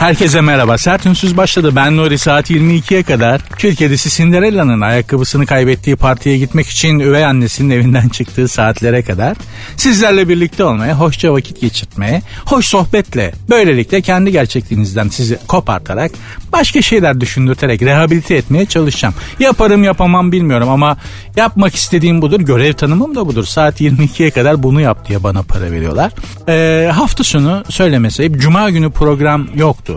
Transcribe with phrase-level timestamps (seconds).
[0.00, 0.78] Herkese merhaba.
[0.78, 1.72] Sert Ünsüz başladı.
[1.76, 7.70] Ben Nuri saat 22'ye kadar Kül kedisi Cinderella'nın ayakkabısını kaybettiği partiye gitmek için üvey annesinin
[7.70, 9.36] evinden çıktığı saatlere kadar
[9.76, 16.10] sizlerle birlikte olmaya, hoşça vakit geçirtmeye, hoş sohbetle, böylelikle kendi gerçekliğinizden sizi kopartarak,
[16.52, 19.14] başka şeyler düşündürterek rehabilite etmeye çalışacağım.
[19.38, 20.96] Yaparım yapamam bilmiyorum ama
[21.36, 22.40] yapmak istediğim budur.
[22.40, 23.44] Görev tanımım da budur.
[23.44, 26.12] Saat 22'ye kadar bunu yap diye bana para veriyorlar.
[26.48, 29.89] Ee, hafta sonu söylemeseyip Cuma günü program yoktu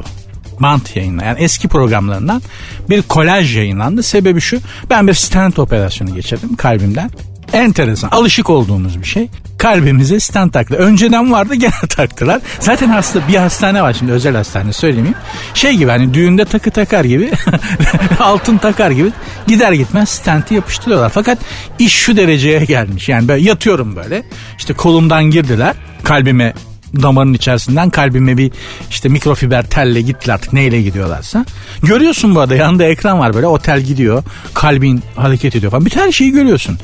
[0.59, 2.41] bant yayınla yani eski programlarından
[2.89, 4.03] bir kolaj yayınlandı.
[4.03, 7.12] Sebebi şu ben bir stent operasyonu geçirdim kalbimden.
[7.53, 9.29] Enteresan alışık olduğumuz bir şey.
[9.57, 10.76] Kalbimize stent taktı.
[10.76, 12.41] Önceden vardı gene taktılar.
[12.59, 15.18] Zaten hasta bir hastane var şimdi özel hastane söylemeyeyim.
[15.54, 17.32] Şey gibi hani düğünde takı takar gibi
[18.20, 19.10] altın takar gibi
[19.48, 21.10] gider gitmez stenti yapıştırıyorlar.
[21.10, 21.38] Fakat
[21.79, 23.10] iş şu dereceye gelmiş.
[23.10, 24.23] Yani böyle yatıyorum böyle.
[24.57, 25.76] İşte kolumdan girdiler.
[26.04, 26.54] Kalbime
[27.02, 28.52] damarın içerisinden kalbime bir
[28.90, 31.46] işte mikrofiber telle gittiler artık neyle gidiyorlarsa.
[31.84, 35.85] Görüyorsun bu arada yanında ekran var böyle otel gidiyor kalbin hareket ediyor falan.
[35.85, 36.77] Bütün her şeyi görüyorsun.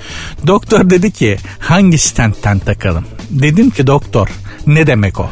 [0.47, 3.05] Doktor dedi ki hangi stentten takalım?
[3.29, 4.29] Dedim ki doktor
[4.67, 5.29] ne demek o?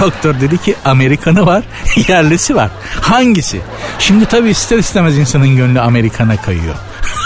[0.00, 1.64] Doktor dedi ki Amerikanı var
[2.08, 2.70] yerlisi var.
[3.00, 3.60] Hangisi?
[3.98, 6.74] Şimdi tabii ister istemez insanın gönlü Amerikan'a kayıyor.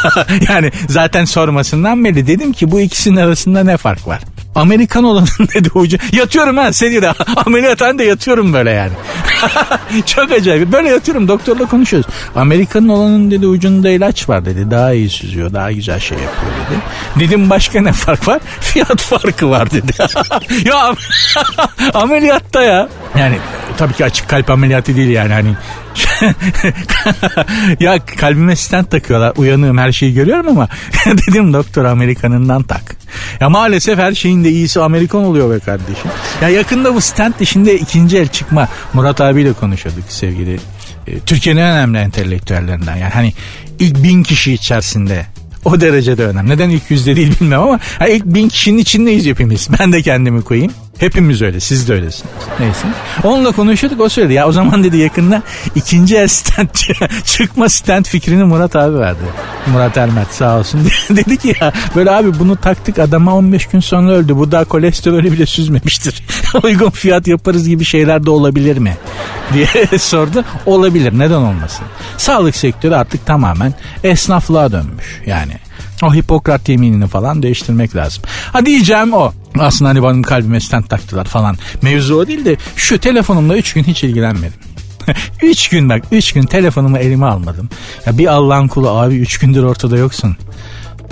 [0.49, 4.21] yani zaten sormasından belli dedim ki bu ikisinin arasında ne fark var?
[4.59, 5.98] Amerikan olanın dedi hoca.
[6.12, 7.11] Yatıyorum ha seni de
[7.47, 8.92] ameliyathanede yatıyorum böyle yani.
[10.06, 10.73] Çok acayip.
[10.73, 12.11] Böyle yatıyorum doktorla konuşuyoruz.
[12.37, 14.70] Amerikanın olanın dedi ucunda ilaç var dedi.
[14.70, 16.81] Daha iyi süzüyor daha güzel şey yapıyor dedi.
[17.27, 18.41] Dedim başka ne fark var?
[18.61, 19.92] Fiyat farkı var dedi.
[20.65, 20.95] ya
[21.95, 22.89] ameliyatta ya.
[23.19, 23.39] Yani
[23.77, 25.55] tabii ki açık kalp ameliyatı değil yani hani
[27.81, 30.69] ya kalbime stent takıyorlar uyanığım her şeyi görüyorum ama
[31.06, 32.97] dedim doktor Amerikanından tak.
[33.41, 36.11] Ya maalesef her şeyin de iyisi Amerikan oluyor be kardeşim.
[36.43, 38.69] Ya yakında bu stent işinde ikinci el çıkma.
[38.93, 40.61] Murat abiyle konuşuyorduk sevgili.
[41.06, 43.33] E, Türkiye'nin en önemli entelektüellerinden yani hani
[43.78, 45.27] ilk bin kişi içerisinde
[45.65, 46.51] o derecede önemli.
[46.51, 47.78] Neden ilk yüzde değil bilmem ama
[48.09, 49.69] ilk bin kişinin içindeyiz hepimiz.
[49.81, 50.72] Ben de kendimi koyayım.
[50.98, 52.32] Hepimiz öyle siz de öylesiniz.
[52.60, 52.86] Neyse.
[53.25, 54.32] Onunla konuşuyorduk o söyledi.
[54.32, 55.42] Ya o zaman dedi yakında
[55.75, 56.69] ikinci el stand
[57.25, 59.19] çıkma stand fikrini Murat abi verdi.
[59.66, 60.81] Murat Ermet sağ olsun.
[61.10, 64.36] dedi ki ya böyle abi bunu taktık adama 15 gün sonra öldü.
[64.36, 66.22] Bu daha kolesterolü bile süzmemiştir.
[66.62, 68.97] Uygun fiyat yaparız gibi şeyler de olabilir mi?
[69.54, 70.44] diye sordu.
[70.66, 71.86] Olabilir neden olmasın.
[72.16, 75.53] Sağlık sektörü artık tamamen esnaflığa dönmüş yani.
[76.03, 78.22] O Hipokrat yeminini falan değiştirmek lazım.
[78.53, 79.32] Ha diyeceğim o.
[79.59, 81.56] Aslında hani benim kalbime stent taktılar falan.
[81.82, 84.59] Mevzu o değil de şu telefonumla 3 gün hiç ilgilenmedim.
[85.42, 87.69] 3 gün bak 3 gün telefonumu elime almadım.
[88.06, 90.36] Ya bir Allah'ın kulu abi 3 gündür ortada yoksun.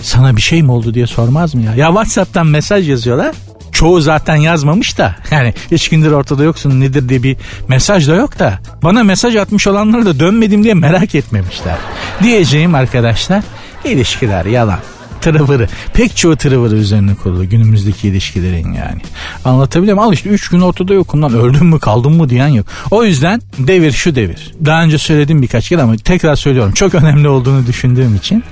[0.03, 1.75] Sana bir şey mi oldu diye sormaz mı ya?
[1.75, 3.35] Ya Whatsapp'tan mesaj yazıyorlar.
[3.73, 7.37] Çoğu zaten yazmamış da yani 3 gündür ortada yoksun nedir diye bir
[7.69, 11.77] mesaj da yok da bana mesaj atmış olanları da dönmedim diye merak etmemişler.
[12.23, 13.43] Diyeceğim arkadaşlar
[13.87, 14.79] ilişkiler yalan
[15.21, 15.69] tırıvırı.
[15.95, 19.01] Pek çoğu tırıvırı üzerine kurulu günümüzdeki ilişkilerin yani.
[19.45, 20.09] Anlatabiliyor muyum?
[20.09, 22.67] Al işte 3 gün ortada yokum lan öldüm mü kaldım mı diyen yok.
[22.91, 24.55] O yüzden devir şu devir.
[24.65, 26.73] Daha önce söyledim birkaç kere ama tekrar söylüyorum.
[26.73, 28.45] Çok önemli olduğunu düşündüğüm için.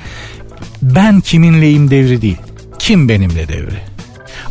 [0.83, 2.39] Ben kiminleyim devri değil.
[2.79, 3.94] Kim benimle devri.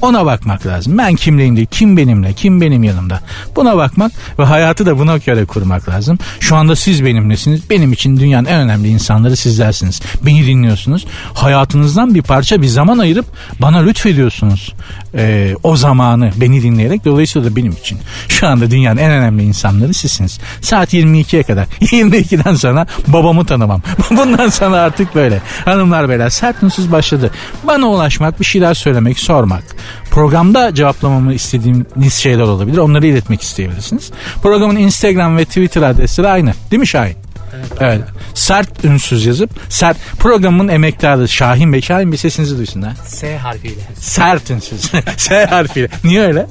[0.03, 0.97] Ona bakmak lazım.
[0.97, 3.19] Ben kimleyim değil, kim benimle, kim benim yanımda.
[3.56, 6.19] Buna bakmak ve hayatı da buna göre kurmak lazım.
[6.40, 7.69] Şu anda siz benimlesiniz.
[7.69, 10.02] Benim için dünyanın en önemli insanları sizlersiniz.
[10.25, 11.06] Beni dinliyorsunuz.
[11.34, 13.25] Hayatınızdan bir parça bir zaman ayırıp
[13.59, 14.74] bana lütfediyorsunuz.
[15.16, 18.00] Ee, o zamanı beni dinleyerek dolayısıyla da benim için.
[18.28, 20.40] Şu anda dünyanın en önemli insanları sizsiniz.
[20.62, 21.66] Saat 22'ye kadar.
[21.81, 23.81] 22'den sonra babamı tanımam.
[24.09, 25.42] Bundan sonra artık böyle.
[25.66, 27.31] Hanımlar beyler sert başladı.
[27.63, 29.63] Bana ulaşmak, bir şeyler söylemek, sormak
[30.12, 32.78] Programda cevaplamamı istediğiniz şeyler olabilir.
[32.78, 34.12] Onları iletmek isteyebilirsiniz.
[34.44, 36.54] Programın Instagram ve Twitter adresleri aynı.
[36.72, 37.16] Değil mi Şahin?
[37.54, 37.66] Evet.
[37.80, 38.01] evet.
[38.34, 41.81] Sert ünsüz yazıp sert programın emektarı Şahin Bey.
[41.81, 42.94] Şahin Bey sesinizi duysunlar.
[43.06, 43.81] S harfiyle.
[43.95, 44.92] Sert ünsüz.
[45.18, 45.88] S harfiyle.
[46.04, 46.48] Niye öyle?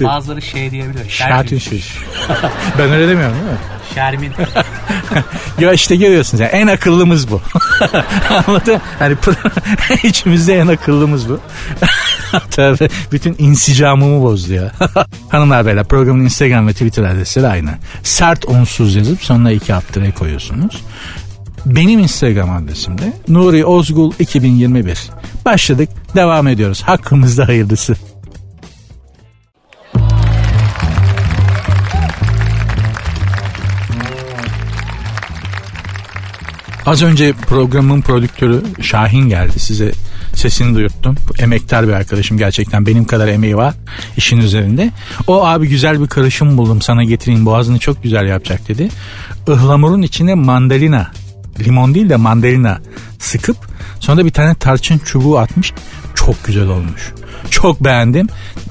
[0.00, 1.10] Bazıları şey diyebilir.
[1.10, 1.98] Sert ünsüz.
[2.78, 3.58] ben öyle demiyorum değil mi?
[3.94, 4.32] Şermin.
[5.60, 7.40] ya işte görüyorsunuz yani en akıllımız bu.
[8.46, 8.80] Anladın?
[8.98, 9.16] Hani
[10.02, 11.40] içimizde en akıllımız bu.
[12.50, 14.72] Tabii bütün insicamımı bozdu ya.
[15.28, 17.70] Hanımlar beyler programın Instagram ve Twitter adresleri aynı.
[18.02, 19.84] Sert onsuz yazıp sonuna iki alt
[20.18, 20.82] koyuyorsunuz.
[21.66, 25.10] Benim Instagram adresim de Nuri Ozgul 2021.
[25.44, 26.82] Başladık devam ediyoruz.
[26.82, 27.96] Hakkımızda hayırlısı.
[36.86, 39.60] Az önce programın prodüktörü Şahin geldi.
[39.60, 39.92] Size
[40.34, 41.16] sesini duyurttum.
[41.38, 43.74] Emektar bir arkadaşım gerçekten benim kadar emeği var
[44.16, 44.90] işin üzerinde.
[45.26, 48.88] O abi güzel bir karışım buldum sana getireyim boğazını çok güzel yapacak dedi.
[49.48, 51.10] Ihlamurun içine mandalina
[51.60, 52.78] limon değil de mandalina
[53.18, 53.56] sıkıp
[54.00, 55.72] sonra da bir tane tarçın çubuğu atmış.
[56.14, 57.12] Çok güzel olmuş.
[57.50, 58.28] Çok beğendim.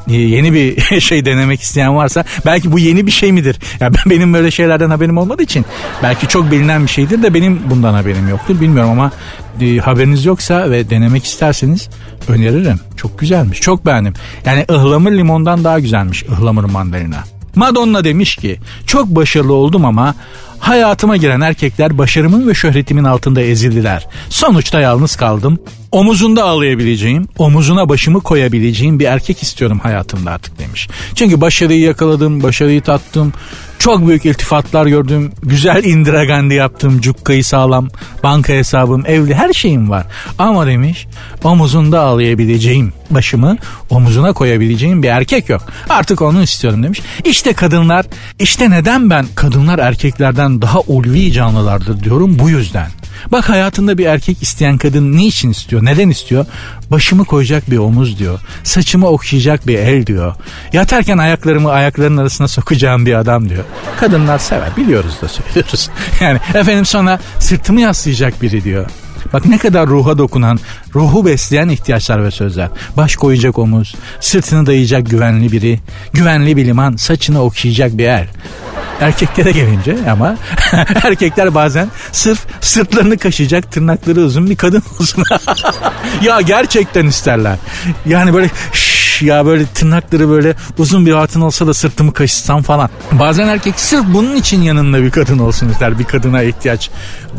[0.07, 3.59] Ee, yeni bir şey denemek isteyen varsa belki bu yeni bir şey midir?
[3.79, 5.65] Ya ben benim böyle şeylerden haberim olmadığı için
[6.03, 8.61] belki çok bilinen bir şeydir de benim bundan haberim yoktur.
[8.61, 9.11] Bilmiyorum ama
[9.61, 11.89] e, haberiniz yoksa ve denemek isterseniz
[12.27, 12.79] öneririm.
[12.97, 13.61] Çok güzelmiş.
[13.61, 14.13] Çok beğendim.
[14.45, 17.23] Yani ıhlamur limondan daha güzelmiş ıhlamur mandalina.
[17.55, 20.15] Madonna demiş ki çok başarılı oldum ama
[20.63, 24.07] hayatıma giren erkekler başarımın ve şöhretimin altında ezildiler.
[24.29, 25.59] Sonuçta yalnız kaldım.
[25.91, 30.87] Omuzunda ağlayabileceğim, omuzuna başımı koyabileceğim bir erkek istiyorum hayatımda artık demiş.
[31.15, 33.33] Çünkü başarıyı yakaladım, başarıyı tattım.
[33.79, 35.31] Çok büyük iltifatlar gördüm.
[35.43, 37.01] Güzel Indira Gandhi yaptım.
[37.01, 37.87] Cukkayı sağlam.
[38.23, 40.05] Banka hesabım, evli her şeyim var.
[40.39, 41.07] Ama demiş
[41.43, 43.57] omuzunda ağlayabileceğim başımı
[43.89, 45.61] omuzuna koyabileceğim bir erkek yok.
[45.89, 47.01] Artık onu istiyorum demiş.
[47.25, 48.05] İşte kadınlar,
[48.39, 52.87] işte neden ben kadınlar erkeklerden daha ulvi canlılardır diyorum bu yüzden.
[53.31, 55.85] Bak hayatında bir erkek isteyen kadın ne için istiyor?
[55.85, 56.45] Neden istiyor?
[56.91, 58.39] Başımı koyacak bir omuz diyor.
[58.63, 60.35] Saçımı okşayacak bir el diyor.
[60.73, 63.63] Yatarken ayaklarımı ayaklarının arasına sokacağım bir adam diyor.
[63.99, 65.89] Kadınlar sever biliyoruz da söylüyoruz.
[66.21, 68.89] Yani efendim sonra sırtımı yaslayacak biri diyor.
[69.33, 70.59] Bak ne kadar ruha dokunan,
[70.95, 72.69] ruhu besleyen ihtiyaçlar ve sözler.
[72.97, 75.79] Baş koyacak omuz, sırtını dayayacak güvenli biri,
[76.13, 78.27] güvenli bir liman, saçını okşayacak bir el.
[79.01, 80.35] Erkeklere gelince ama
[81.03, 85.23] erkekler bazen sırf sırtlarını kaşıyacak tırnakları uzun bir kadın olsun.
[86.21, 87.57] ya gerçekten isterler.
[88.05, 92.89] Yani böyle şş, ya böyle tırnakları böyle uzun bir hatun olsa da sırtımı kaşısam falan.
[93.11, 95.99] Bazen erkek sırf bunun için yanında bir kadın olsun ister.
[95.99, 96.89] Bir kadına ihtiyaç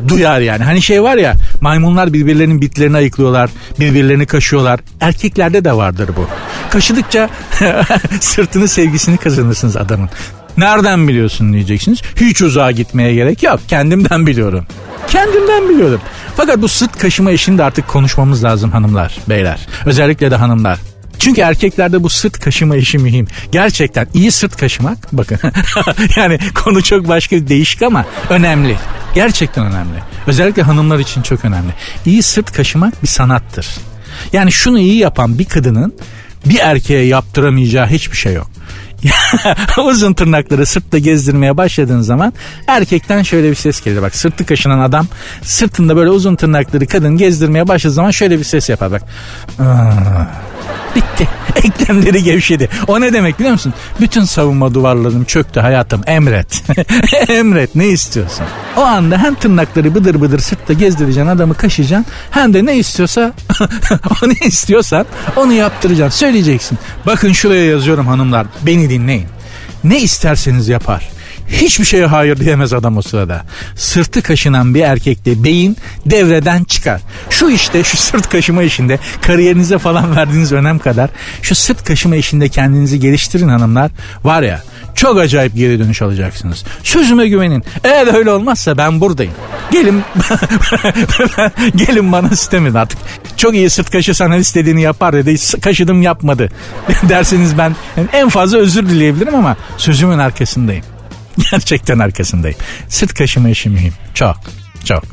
[0.09, 0.65] duyar yani.
[0.65, 3.51] Hani şey var ya maymunlar birbirlerinin bitlerini ayıklıyorlar.
[3.81, 4.81] Birbirlerini kaşıyorlar.
[5.01, 6.27] Erkeklerde de vardır bu.
[6.71, 7.31] Kaşıdıkça
[8.21, 10.09] sırtını sevgisini kazanırsınız adamın.
[10.57, 12.03] Nereden biliyorsun diyeceksiniz.
[12.17, 13.61] Hiç uzağa gitmeye gerek yok.
[13.69, 14.67] Kendimden biliyorum.
[15.09, 16.01] Kendimden biliyorum.
[16.37, 19.67] Fakat bu sırt kaşıma işini de artık konuşmamız lazım hanımlar, beyler.
[19.87, 20.79] Özellikle de hanımlar.
[21.25, 23.27] Çünkü erkeklerde bu sırt kaşıma işi mühim.
[23.53, 25.39] Gerçekten iyi sırt kaşımak bakın
[26.17, 28.77] yani konu çok başka değişik ama önemli.
[29.15, 29.99] Gerçekten önemli.
[30.27, 31.73] Özellikle hanımlar için çok önemli.
[32.07, 33.67] İyi sırt kaşımak bir sanattır.
[34.33, 35.95] Yani şunu iyi yapan bir kadının
[36.47, 38.51] bir erkeğe yaptıramayacağı hiçbir şey yok.
[39.87, 42.33] uzun tırnakları sırtta gezdirmeye başladığın zaman
[42.67, 44.03] erkekten şöyle bir ses gelir.
[44.03, 45.07] Bak sırtı kaşınan adam
[45.43, 48.93] sırtında böyle uzun tırnakları kadın gezdirmeye başladığı zaman şöyle bir ses yapar.
[48.93, 49.03] Bak.
[50.97, 51.29] Bitti.
[51.65, 52.69] Eklemleri gevşedi.
[52.87, 53.75] O ne demek biliyor musun?
[54.01, 56.03] Bütün savunma duvarlarım çöktü hayatım.
[56.07, 56.63] Emret.
[57.29, 58.47] Emret ne istiyorsun?
[58.77, 62.07] O anda hem tırnakları bıdır bıdır sırtta gezdireceksin adamı kaşıyacaksın.
[62.31, 63.33] Hem de ne istiyorsa
[64.23, 65.07] o ne istiyorsan
[65.37, 66.19] onu yaptıracaksın.
[66.19, 66.79] Söyleyeceksin.
[67.07, 68.47] Bakın şuraya yazıyorum hanımlar.
[68.63, 69.27] Beni dinleyin.
[69.85, 71.14] Ne isterseniz yapar.
[71.49, 73.43] Hiçbir şeye hayır diyemez adam o sırada.
[73.77, 75.77] Sırtı kaşınan bir erkekte beyin
[76.07, 77.01] devreden çıkar.
[77.31, 81.11] Şu işte şu sırt kaşıma işinde kariyerinize falan verdiğiniz önem kadar
[81.43, 83.91] şu sırt kaşıma işinde kendinizi geliştirin hanımlar.
[84.25, 84.63] Var ya
[84.95, 86.65] çok acayip geri dönüş alacaksınız.
[86.83, 87.65] Sözüme güvenin.
[87.85, 89.33] Eğer öyle olmazsa ben buradayım.
[89.73, 90.03] Gelin
[91.77, 92.99] gelin bana istemin artık.
[93.37, 95.61] Çok iyi sırt kaşı sana istediğini yapar dedi.
[95.61, 96.49] Kaşıdım yapmadı.
[97.09, 97.77] Derseniz ben
[98.13, 100.85] en fazla özür dileyebilirim ama sözümün arkasındayım.
[101.51, 102.59] Gerçekten arkasındayım.
[102.89, 103.93] Sırt kaşıma işi mühim.
[104.15, 104.37] Çok,
[104.85, 105.05] çok.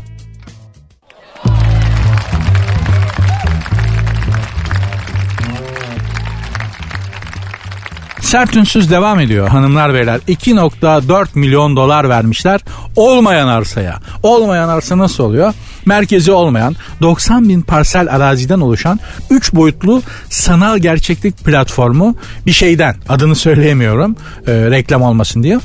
[8.31, 10.19] Sert ünsüz devam ediyor hanımlar beyler.
[10.27, 12.61] 2.4 milyon dolar vermişler
[12.95, 13.99] olmayan arsaya.
[14.23, 15.53] Olmayan arsa nasıl oluyor?
[15.85, 18.99] Merkezi olmayan 90 bin parsel araziden oluşan
[19.29, 24.15] 3 boyutlu sanal gerçeklik platformu bir şeyden adını söyleyemiyorum
[24.47, 25.59] e, reklam olmasın diye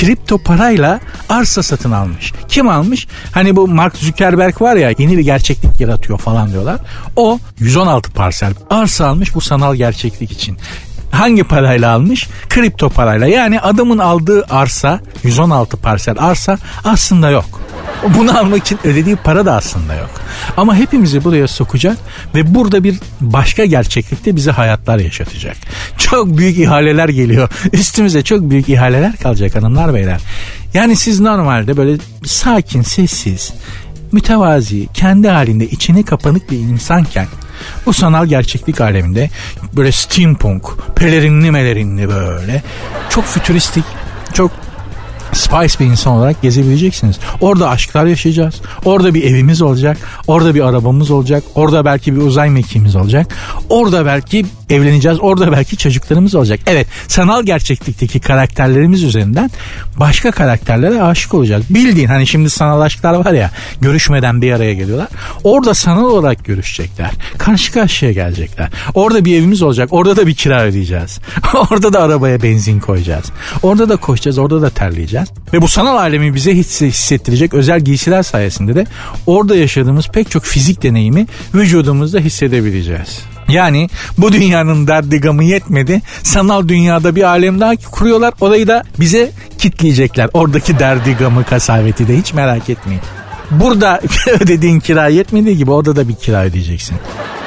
[0.00, 2.32] kripto parayla arsa satın almış.
[2.48, 3.06] Kim almış?
[3.32, 6.80] Hani bu Mark Zuckerberg var ya yeni bir gerçeklik yaratıyor falan diyorlar.
[7.16, 10.58] O 116 parsel arsa almış bu sanal gerçeklik için.
[11.10, 12.28] Hangi parayla almış?
[12.48, 13.26] Kripto parayla.
[13.26, 17.60] Yani adamın aldığı arsa 116 parsel arsa aslında yok.
[18.18, 20.10] Bunu almak için ödediği para da aslında yok.
[20.56, 21.98] Ama hepimizi buraya sokacak
[22.34, 25.56] ve burada bir başka gerçeklikte bize hayatlar yaşatacak.
[25.98, 27.48] Çok büyük ihaleler geliyor.
[27.72, 30.20] Üstümüze çok büyük ihaleler kalacak hanımlar beyler.
[30.74, 33.52] Yani siz normalde böyle sakin, sessiz,
[34.12, 37.26] mütevazi, kendi halinde içine kapanık bir insanken
[37.86, 39.30] bu sanal gerçeklik aleminde
[39.76, 40.64] böyle steampunk,
[40.96, 42.62] pelerinli melerinli böyle
[43.10, 43.84] çok fütüristik,
[44.32, 44.50] çok
[45.48, 47.18] spice bir insan olarak gezebileceksiniz.
[47.40, 48.54] Orada aşklar yaşayacağız.
[48.84, 49.98] Orada bir evimiz olacak.
[50.26, 51.44] Orada bir arabamız olacak.
[51.54, 53.26] Orada belki bir uzay mekiğimiz olacak.
[53.68, 55.18] Orada belki evleneceğiz.
[55.20, 56.60] Orada belki çocuklarımız olacak.
[56.66, 59.50] Evet sanal gerçeklikteki karakterlerimiz üzerinden
[59.96, 61.64] başka karakterlere aşık olacağız.
[61.70, 63.50] Bildiğin hani şimdi sanal aşklar var ya
[63.80, 65.08] görüşmeden bir araya geliyorlar.
[65.44, 67.10] Orada sanal olarak görüşecekler.
[67.38, 68.68] Karşı karşıya gelecekler.
[68.94, 69.88] Orada bir evimiz olacak.
[69.92, 71.20] Orada da bir kira ödeyeceğiz.
[71.70, 73.26] orada da arabaya benzin koyacağız.
[73.62, 74.38] Orada da koşacağız.
[74.38, 75.28] Orada da terleyeceğiz.
[75.52, 78.86] Ve bu sanal alemi bize hissettirecek özel giysiler sayesinde de
[79.26, 83.20] orada yaşadığımız pek çok fizik deneyimi vücudumuzda hissedebileceğiz.
[83.48, 86.02] Yani bu dünyanın derdi gamı yetmedi.
[86.22, 88.34] Sanal dünyada bir alem daha kuruyorlar.
[88.40, 90.30] Orayı da bize kitleyecekler.
[90.34, 93.02] Oradaki derdi gamı kasaveti de hiç merak etmeyin.
[93.50, 94.00] Burada
[94.40, 96.96] ödediğin kira yetmediği gibi orada da bir kira ödeyeceksin.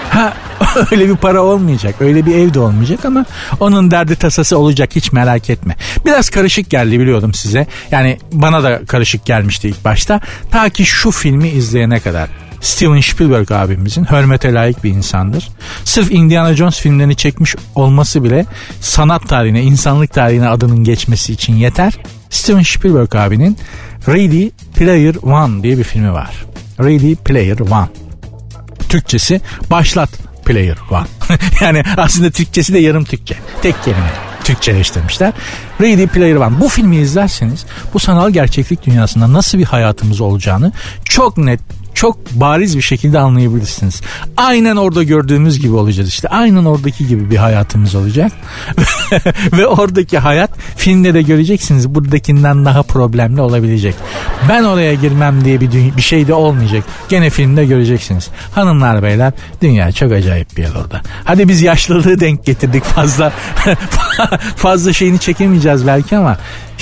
[0.10, 0.34] Ha
[0.92, 1.96] öyle bir para olmayacak.
[2.00, 3.26] Öyle bir evde olmayacak ama
[3.60, 5.76] onun derdi tasası olacak hiç merak etme.
[6.06, 7.68] Biraz karışık geldi biliyordum size.
[7.92, 10.20] Yani bana da karışık gelmişti ilk başta.
[10.52, 12.30] Ta ki şu filmi izleyene kadar.
[12.62, 15.50] Steven Spielberg abimizin hürmete layık bir insandır.
[15.84, 18.46] Sırf Indiana Jones filmlerini çekmiş olması bile
[18.82, 21.94] sanat tarihine, insanlık tarihine adının geçmesi için yeter.
[22.30, 23.58] Steven Spielberg abinin
[24.08, 26.46] Ready Player One diye bir filmi var.
[26.80, 27.90] Ready Player One.
[28.90, 29.42] Türkçesi
[29.72, 31.08] başlat Player One.
[31.62, 33.36] yani aslında Türkçesi de yarım Türkçe.
[33.62, 34.12] Tek kelime.
[34.44, 35.34] Türkçeleştirmişler.
[35.82, 36.60] Ready Player One.
[36.60, 40.72] Bu filmi izlerseniz bu sanal gerçeklik dünyasında nasıl bir hayatımız olacağını
[41.06, 41.60] çok net
[41.94, 44.02] çok bariz bir şekilde anlayabilirsiniz.
[44.38, 46.28] Aynen orada gördüğümüz gibi olacağız işte.
[46.28, 48.32] Aynen oradaki gibi bir hayatımız olacak.
[49.58, 53.96] Ve oradaki hayat filmde de göreceksiniz buradakinden daha problemli olabilecek.
[54.50, 56.84] Ben oraya girmem diye bir, bir şey de olmayacak.
[57.10, 58.30] Gene filmde göreceksiniz.
[58.56, 61.02] Hanımlar beyler dünya çok acayip bir yer orada.
[61.24, 63.34] Hadi biz yaşlılığı denk getirdik fazla
[64.56, 66.38] fazla şeyini çekemeyeceğiz belki ama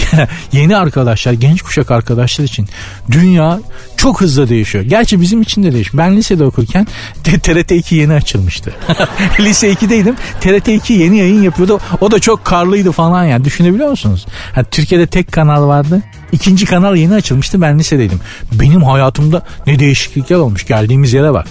[0.51, 2.67] yeni arkadaşlar, genç kuşak arkadaşlar için
[3.11, 3.59] dünya
[3.97, 4.83] çok hızlı değişiyor.
[4.83, 5.97] Gerçi bizim için de değişiyor.
[5.97, 6.87] Ben lisede okurken
[7.23, 8.73] TRT 2 yeni açılmıştı.
[9.39, 10.15] Lise 2'deydim.
[10.41, 11.79] TRT 2 yeni yayın yapıyordu.
[12.01, 13.45] O da çok karlıydı falan yani.
[13.45, 14.25] Düşünebiliyor musunuz?
[14.55, 16.01] Yani Türkiye'de tek kanal vardı.
[16.31, 17.61] İkinci kanal yeni açılmıştı.
[17.61, 18.19] Ben lisedeydim.
[18.51, 20.65] Benim hayatımda ne değişiklikler olmuş.
[20.65, 21.47] Geldiğimiz yere bak.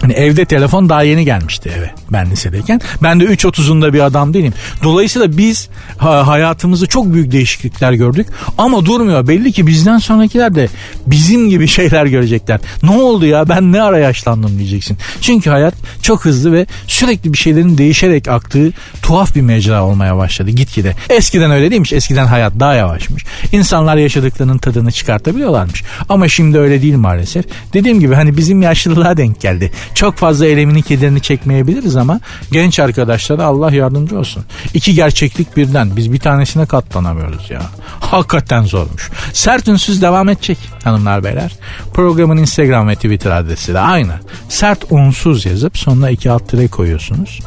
[0.00, 2.80] Hani evde telefon daha yeni gelmişti eve ben lisedeyken.
[3.02, 4.52] Ben de 3.30'unda bir adam değilim.
[4.82, 8.26] Dolayısıyla biz ha, hayatımızda çok büyük değişiklikler gördük.
[8.58, 9.28] Ama durmuyor.
[9.28, 10.68] Belli ki bizden sonrakiler de
[11.06, 12.60] bizim gibi şeyler görecekler.
[12.82, 14.98] Ne oldu ya ben ne ara yaşlandım diyeceksin.
[15.20, 20.50] Çünkü hayat çok hızlı ve sürekli bir şeylerin değişerek aktığı tuhaf bir mecra olmaya başladı
[20.50, 20.94] gitgide.
[21.10, 21.92] Eskiden öyle değilmiş.
[21.92, 23.24] Eskiden hayat daha yavaşmış.
[23.52, 25.84] İnsanlar yaşadıklarının tadını çıkartabiliyorlarmış.
[26.08, 27.44] Ama şimdi öyle değil maalesef.
[27.72, 29.72] Dediğim gibi hani bizim yaşlılığa denk geldi.
[29.94, 32.20] Çok fazla elemini kederini çekmeyebiliriz ama
[32.52, 34.44] genç arkadaşlara Allah yardımcı olsun.
[34.74, 37.62] İki gerçeklik birden biz bir tanesine katlanamıyoruz ya.
[38.00, 39.10] Hakikaten zormuş.
[39.32, 41.56] Sert ünsüz devam edecek hanımlar beyler.
[41.94, 44.12] Programın Instagram ve Twitter adresi de aynı.
[44.48, 47.40] Sert unsuz yazıp sonuna iki alt tire koyuyorsunuz.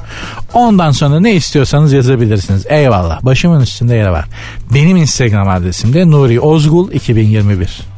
[0.54, 2.66] Ondan sonra ne istiyorsanız yazabilirsiniz.
[2.70, 3.26] Eyvallah.
[3.26, 4.26] Başımın üstünde yeri var.
[4.74, 7.91] Benim Instagram adresim de Nuri Ozgul 2021.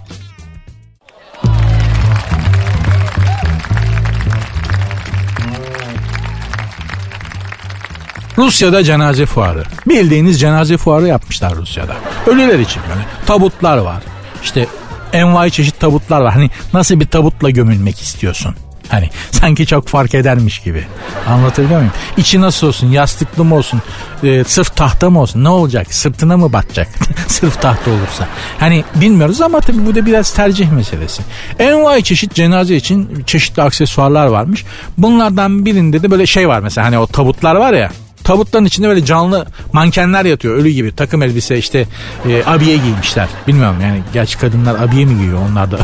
[8.38, 9.63] Rusya'da cenaze fuarı.
[9.88, 11.94] Bildiğiniz cenaze fuarı yapmışlar Rusya'da.
[12.28, 13.06] Ölüler için böyle.
[13.25, 14.04] Tabutlar var.
[14.44, 14.68] İşte
[15.13, 16.34] envai çeşit tabutlar var.
[16.34, 18.56] Hani nasıl bir tabutla gömülmek istiyorsun?
[18.90, 20.84] Hani sanki çok fark edermiş gibi.
[21.30, 21.94] Anlatabiliyor muyum?
[22.18, 22.88] İçi nasıl olsun?
[22.88, 23.82] Yastıklı mı olsun?
[24.24, 25.44] E, sırf tahta mı olsun?
[25.44, 25.94] Ne olacak?
[25.94, 26.88] Sırtına mı batacak?
[27.28, 28.28] sırf tahta olursa.
[28.60, 31.24] Hani bilmiyoruz ama tabii bu da biraz tercih meselesi.
[31.60, 34.66] Envai çeşit cenaze için çeşitli aksesuarlar varmış.
[34.98, 37.92] Bunlardan birinde de böyle şey var mesela hani o tabutlar var ya
[38.24, 40.56] tabutların içinde böyle canlı mankenler yatıyor.
[40.56, 40.96] Ölü gibi.
[40.96, 41.88] Takım elbise işte
[42.30, 43.27] e, abiye giymişler.
[43.48, 45.39] Bilmiyorum yani gerçi kadınlar abiye mi giyiyor?
[45.51, 45.77] Onlar da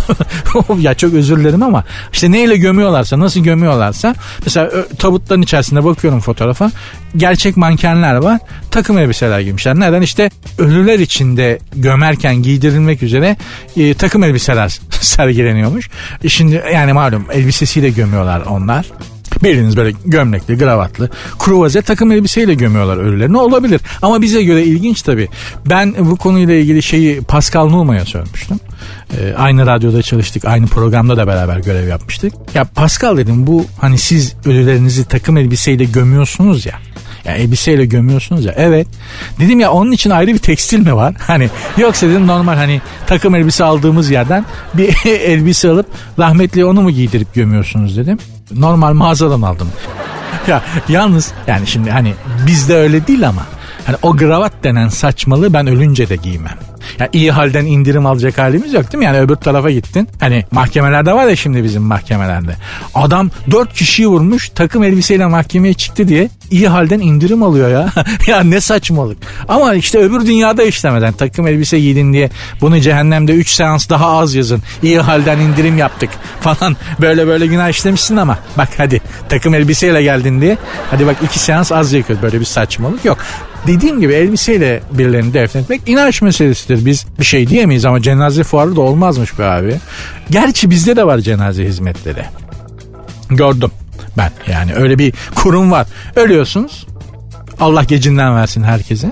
[0.79, 4.15] ya çok özür dilerim ama işte neyle gömüyorlarsa nasıl gömüyorlarsa
[4.45, 6.71] mesela tabutların içerisinde bakıyorum fotoğrafa.
[7.17, 8.39] Gerçek mankenler var.
[8.71, 9.75] Takım elbiseler giymişler.
[9.75, 10.01] Neden?
[10.01, 13.37] İşte ölüler içinde gömerken giydirilmek üzere
[13.77, 14.69] e, takım elbiseler
[15.01, 15.89] sergileniyormuş.
[16.23, 18.85] E şimdi yani malum elbisesiyle gömüyorlar onlar
[19.43, 23.37] Bildiğiniz böyle gömlekli, gravatlı, kruvaze takım elbiseyle gömüyorlar ölülerini.
[23.37, 23.81] Olabilir.
[24.01, 25.27] Ama bize göre ilginç tabii.
[25.69, 28.59] Ben bu konuyla ilgili şeyi Pascal Numa'ya sormuştum.
[29.17, 32.33] Ee, aynı radyoda çalıştık, aynı programda da beraber görev yapmıştık.
[32.53, 36.73] Ya Pascal dedim bu hani siz ölülerinizi takım elbiseyle gömüyorsunuz ya.
[37.25, 38.53] Ya elbiseyle gömüyorsunuz ya.
[38.57, 38.87] Evet.
[39.39, 41.15] Dedim ya onun için ayrı bir tekstil mi var?
[41.27, 45.85] Hani yoksa dedim normal hani takım elbise aldığımız yerden bir elbise alıp
[46.19, 48.17] rahmetli onu mu giydirip gömüyorsunuz dedim.
[48.51, 49.67] Normal mağazadan aldım.
[50.47, 52.13] ya yalnız yani şimdi hani
[52.47, 53.41] bizde öyle değil ama
[53.85, 56.57] Hani o gravat denen saçmalığı ben ölünce de giymem.
[56.99, 59.05] Ya iyi halden indirim alacak halimiz yok değil mi?
[59.05, 60.07] Yani öbür tarafa gittin.
[60.19, 62.55] Hani mahkemelerde var ya şimdi bizim mahkemelerde.
[62.95, 67.89] Adam dört kişiyi vurmuş takım elbiseyle mahkemeye çıktı diye iyi halden indirim alıyor ya.
[68.27, 69.17] ya ne saçmalık.
[69.47, 72.29] Ama işte öbür dünyada işlemeden takım elbise giydin diye
[72.61, 74.61] bunu cehennemde 3 seans daha az yazın.
[74.83, 76.09] İyi halden indirim yaptık
[76.41, 76.75] falan.
[77.01, 80.57] Böyle böyle günah işlemişsin ama bak hadi takım elbiseyle geldin diye.
[80.91, 82.21] Hadi bak 2 seans az yakıyor.
[82.21, 83.17] Böyle bir saçmalık yok.
[83.67, 86.85] Dediğim gibi elbiseyle birilerini defnetmek inanç meselesidir.
[86.85, 89.75] Biz bir şey diyemeyiz ama cenaze fuarı da olmazmış be abi.
[90.29, 92.25] Gerçi bizde de var cenaze hizmetleri.
[93.29, 93.71] Gördüm
[94.17, 95.87] ben yani öyle bir kurum var.
[96.15, 96.87] Ölüyorsunuz.
[97.59, 99.11] Allah gecinden versin herkese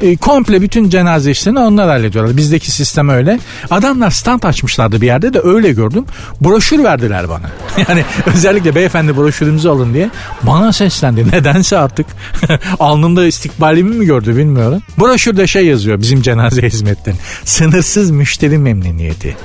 [0.00, 2.36] e, komple bütün cenaze işlerini onlar hallediyorlar.
[2.36, 3.38] Bizdeki sistem öyle.
[3.70, 6.04] Adamlar stand açmışlardı bir yerde de öyle gördüm.
[6.40, 7.50] Broşür verdiler bana.
[7.88, 10.10] Yani özellikle beyefendi broşürümüzü alın diye
[10.42, 11.26] bana seslendi.
[11.32, 12.06] Nedense artık
[12.80, 14.82] alnımda istikbalimi mi gördü bilmiyorum.
[14.98, 17.14] Broşürde şey yazıyor bizim cenaze hizmetten.
[17.44, 19.36] Sınırsız müşteri memnuniyeti.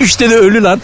[0.00, 0.80] müşteri ölü lan.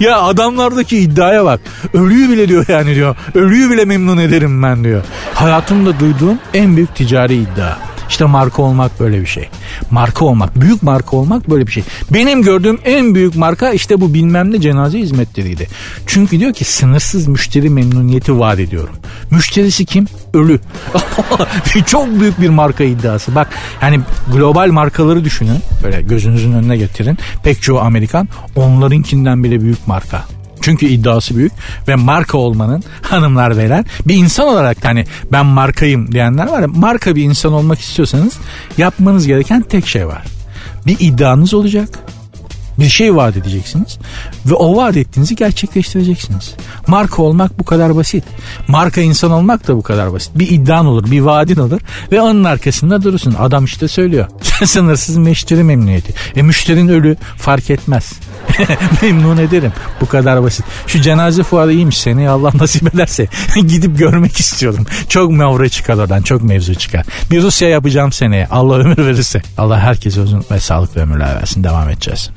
[0.00, 1.60] ya adamlardaki iddiaya bak.
[1.94, 3.16] Ölüyü bile diyor yani diyor.
[3.34, 5.02] Ölüyü bile memnun ederim ben diyor.
[5.34, 7.76] Hayatımda duyduğum en büyük ticari iddia.
[8.08, 9.48] İşte marka olmak böyle bir şey.
[9.90, 11.82] Marka olmak, büyük marka olmak böyle bir şey.
[12.10, 15.68] Benim gördüğüm en büyük marka işte bu bilmem ne cenaze hizmetleriydi.
[16.06, 18.94] Çünkü diyor ki sınırsız müşteri memnuniyeti vaat ediyorum.
[19.30, 20.06] Müşterisi kim?
[20.34, 20.60] Ölü.
[21.86, 23.34] Çok büyük bir marka iddiası.
[23.34, 23.48] Bak
[23.82, 24.00] yani
[24.32, 25.58] global markaları düşünün.
[25.82, 27.18] Böyle gözünüzün önüne getirin.
[27.42, 30.24] Pek çoğu Amerikan onlarınkinden bile büyük marka.
[30.66, 31.52] Çünkü iddiası büyük
[31.88, 37.16] ve marka olmanın hanımlar beyler bir insan olarak hani ben markayım diyenler var ya marka
[37.16, 38.38] bir insan olmak istiyorsanız
[38.78, 40.22] yapmanız gereken tek şey var.
[40.86, 41.88] Bir iddianız olacak.
[42.78, 43.98] Bir şey vaat edeceksiniz
[44.46, 46.54] ve o vaat ettiğinizi gerçekleştireceksiniz.
[46.86, 48.24] Marka olmak bu kadar basit.
[48.68, 50.30] Marka insan olmak da bu kadar basit.
[50.34, 51.80] Bir iddian olur, bir vaadin olur
[52.12, 53.34] ve onun arkasında durursun.
[53.38, 54.26] Adam işte söylüyor.
[54.64, 56.14] Sınırsız müşteri memnuniyeti.
[56.36, 58.12] E müşterin ölü fark etmez.
[59.02, 59.72] Memnun ederim.
[60.00, 60.64] Bu kadar basit.
[60.86, 64.86] Şu cenaze fuarı iyiymiş seni Allah nasip ederse gidip görmek istiyorum.
[65.08, 66.22] Çok mevre çıkar oradan.
[66.22, 67.06] Çok mevzu çıkar.
[67.30, 68.46] Bir Rusya yapacağım seneye.
[68.46, 69.42] Allah ömür verirse.
[69.58, 71.64] Allah herkese uzun ve sağlıklı ömürler versin.
[71.64, 72.30] Devam edeceğiz.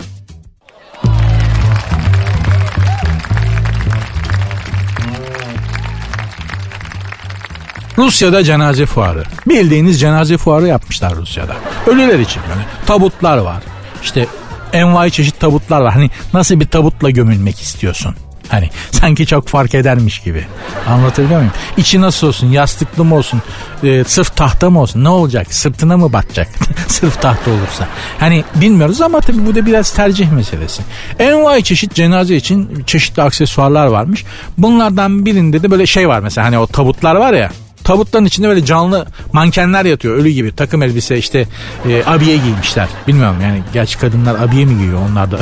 [8.00, 9.24] Rusya'da cenaze fuarı.
[9.48, 11.56] Bildiğiniz cenaze fuarı yapmışlar Rusya'da.
[11.88, 13.64] Ölüler için böyle tabutlar var.
[14.04, 14.28] İşte
[14.74, 15.94] envai çeşit tabutlar var.
[15.94, 18.16] Hani nasıl bir tabutla gömülmek istiyorsun?
[18.50, 20.46] Hani sanki çok fark edermiş gibi.
[20.88, 21.54] Anlatabiliyor muyum?
[21.78, 22.48] İçi nasıl olsun?
[22.48, 23.42] Yastıklı mı olsun?
[23.84, 25.04] E, sırf tahta mı olsun?
[25.04, 25.54] Ne olacak?
[25.54, 26.48] Sırtına mı batacak?
[26.88, 27.88] sırf tahta olursa.
[28.20, 30.82] Hani bilmiyoruz ama tabii bu da biraz tercih meselesi.
[31.20, 34.26] Envai çeşit cenaze için çeşitli aksesuarlar varmış.
[34.58, 37.52] Bunlardan birinde de böyle şey var mesela hani o tabutlar var ya
[37.90, 40.16] tabutların içinde böyle canlı mankenler yatıyor.
[40.16, 41.48] Ölü gibi takım elbise işte
[41.90, 42.88] e, abiye giymişler.
[43.08, 45.00] Bilmiyorum yani gerçi kadınlar abiye mi giyiyor?
[45.10, 45.38] Onlar da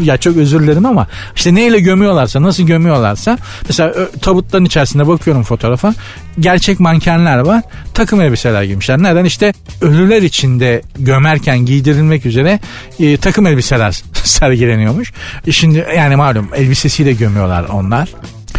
[0.02, 5.94] ya çok özür dilerim ama işte neyle gömüyorlarsa nasıl gömüyorlarsa mesela tabutların içerisinde bakıyorum fotoğrafa
[6.40, 7.62] gerçek mankenler var.
[7.94, 8.98] Takım elbiseler giymişler.
[9.02, 9.24] Neden?
[9.24, 12.60] İşte ölüler içinde gömerken giydirilmek üzere
[13.00, 15.12] e, takım elbiseler sergileniyormuş.
[15.46, 18.08] E şimdi yani malum elbisesiyle gömüyorlar onlar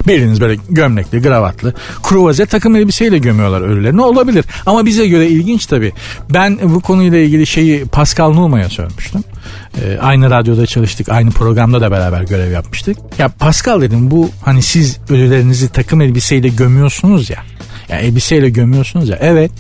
[0.08, 1.74] Bildiğiniz böyle gömlekli, gravatlı,
[2.04, 4.02] kruvaze takım elbiseyle gömüyorlar ölülerini.
[4.02, 4.46] Olabilir.
[4.66, 5.94] Ama bize göre ilginç tabii.
[6.30, 9.24] Ben bu konuyla ilgili şeyi Pascal Numa'ya sormuştum.
[9.82, 11.10] Ee, aynı radyoda çalıştık.
[11.10, 12.98] Aynı programda da beraber görev yapmıştık.
[13.18, 17.38] Ya Pascal dedim bu hani siz ölülerinizi takım elbiseyle gömüyorsunuz ya.
[17.90, 19.18] Ya elbiseyle gömüyorsunuz ya.
[19.22, 19.52] Evet.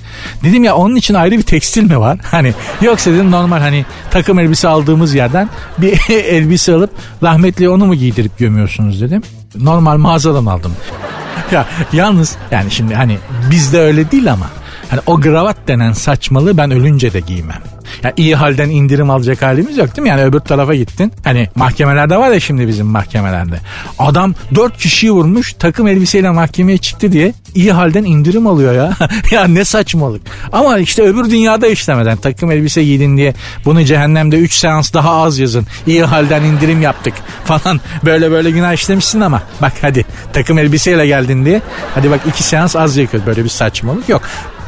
[0.43, 2.19] Dedim ya onun için ayrı bir tekstil mi var?
[2.31, 6.91] Hani yoksa dedim normal hani takım elbise aldığımız yerden bir elbise alıp
[7.23, 9.21] rahmetli onu mu giydirip gömüyorsunuz dedim
[9.55, 10.73] normal mağazadan aldım.
[11.51, 13.17] ya yalnız yani şimdi hani
[13.51, 14.45] bizde öyle değil ama
[14.89, 17.61] hani o gravat denen saçmalığı ben ölünce de giymem.
[18.03, 20.09] Ya iyi halden indirim alacak halimiz yok değil mi?
[20.09, 21.13] Yani öbür tarafa gittin.
[21.23, 23.59] Hani mahkemelerde var ya şimdi bizim mahkemelerde.
[23.99, 28.93] Adam dört kişiyi vurmuş takım elbiseyle mahkemeye çıktı diye iyi halden indirim alıyor ya.
[29.31, 30.21] ya ne saçmalık.
[30.51, 33.33] Ama işte öbür dünyada işlemeden takım elbise giydin diye
[33.65, 35.67] bunu cehennemde 3 seans daha az yazın.
[35.87, 37.13] İyi halden indirim yaptık
[37.45, 37.81] falan.
[38.05, 41.61] Böyle böyle günah işlemişsin ama bak hadi takım elbiseyle geldin diye.
[41.95, 43.25] Hadi bak 2 seans az yakıyor.
[43.25, 44.21] Böyle bir saçmalık yok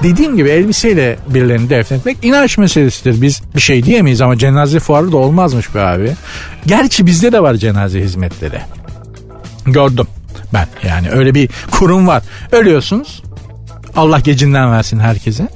[0.03, 3.21] dediğim gibi elbiseyle birilerini defnetmek inanç meselesidir.
[3.21, 6.11] Biz bir şey diyemeyiz ama cenaze fuarı da olmazmış be abi.
[6.65, 8.61] Gerçi bizde de var cenaze hizmetleri.
[9.65, 10.07] Gördüm
[10.53, 12.23] ben yani öyle bir kurum var.
[12.51, 13.23] Ölüyorsunuz.
[13.95, 15.47] Allah gecinden versin herkese.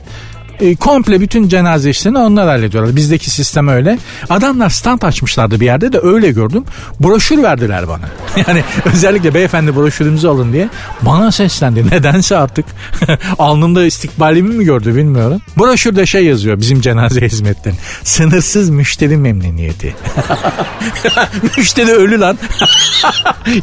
[0.59, 2.95] E, komple bütün cenaze işlerini onlar hallediyorlar.
[2.95, 3.99] Bizdeki sistem öyle.
[4.29, 6.63] Adamlar stand açmışlardı bir yerde de öyle gördüm.
[6.99, 8.05] Broşür verdiler bana.
[8.47, 10.69] Yani özellikle beyefendi broşürümüzü alın diye
[11.01, 11.87] bana seslendi.
[11.91, 12.65] Nedense artık
[13.39, 15.41] alnımda istikbalimi mi gördü bilmiyorum.
[15.57, 17.75] Broşürde şey yazıyor bizim cenaze hizmetleri.
[18.03, 19.95] Sınırsız müşteri memnuniyeti.
[21.57, 22.37] müşteri ölü lan.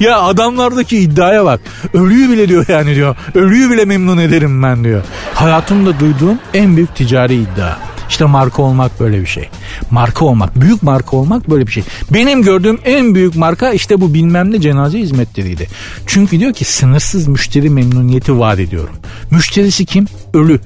[0.01, 1.61] ya adamlardaki iddiaya bak.
[1.95, 3.17] Ölüyü bile diyor yani diyor.
[3.35, 5.03] Ölüyü bile memnun ederim ben diyor.
[5.35, 7.77] Hayatımda duyduğum en büyük ticari iddia.
[8.09, 9.49] İşte marka olmak böyle bir şey.
[9.90, 11.83] Marka olmak, büyük marka olmak böyle bir şey.
[12.11, 15.68] Benim gördüğüm en büyük marka işte bu bilmem ne cenaze hizmetleriydi.
[16.07, 18.95] Çünkü diyor ki sınırsız müşteri memnuniyeti vaat ediyorum.
[19.31, 20.07] Müşterisi kim?
[20.35, 20.61] Ölü.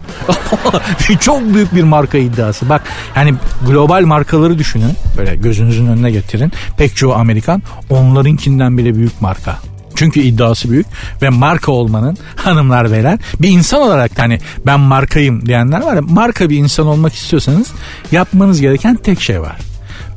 [1.21, 2.69] Çok büyük bir marka iddiası.
[2.69, 2.83] Bak
[3.17, 3.35] yani
[3.67, 4.93] global markaları düşünün.
[5.17, 6.53] Böyle gözünüzün önüne getirin.
[6.77, 9.59] Pek çoğu Amerikan onlarınkinden bile büyük marka.
[9.97, 10.87] Çünkü iddiası büyük
[11.23, 16.51] ve marka olmanın hanımlar veren bir insan olarak hani ben markayım diyenler var ya marka
[16.51, 17.73] bir insan olmak istiyorsanız
[18.13, 19.57] yapmanız gereken tek şey var.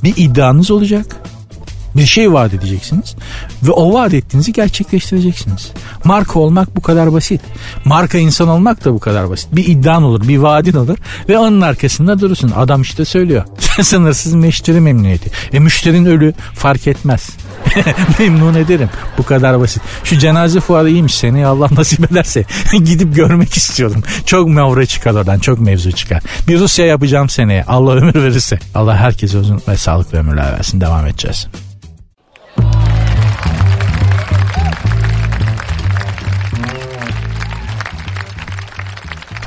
[0.03, 1.05] Bir iddianız olacak.
[1.99, 3.15] Bir şey vaat edeceksiniz
[3.63, 5.71] ve o vaat ettiğinizi gerçekleştireceksiniz.
[6.03, 7.41] Marka olmak bu kadar basit.
[7.85, 9.47] Marka insan olmak da bu kadar basit.
[9.51, 10.97] Bir iddian olur, bir vaadin olur
[11.29, 12.51] ve onun arkasında durursun.
[12.55, 13.43] Adam işte söylüyor.
[13.81, 15.31] Sınırsız müşteri memnuniyeti.
[15.53, 17.29] E müşterin ölü fark etmez.
[18.19, 18.89] Memnun ederim.
[19.17, 19.81] Bu kadar basit.
[20.03, 24.03] Şu cenaze fuarı iyiymiş seni Allah nasip ederse gidip görmek istiyorum.
[24.25, 25.39] Çok mevre çıkar oradan.
[25.39, 26.23] Çok mevzu çıkar.
[26.47, 27.63] Bir Rusya yapacağım seneye.
[27.63, 28.59] Allah ömür verirse.
[28.75, 30.81] Allah herkese uzun ve sağlıklı ömürler versin.
[30.81, 31.47] Devam edeceğiz.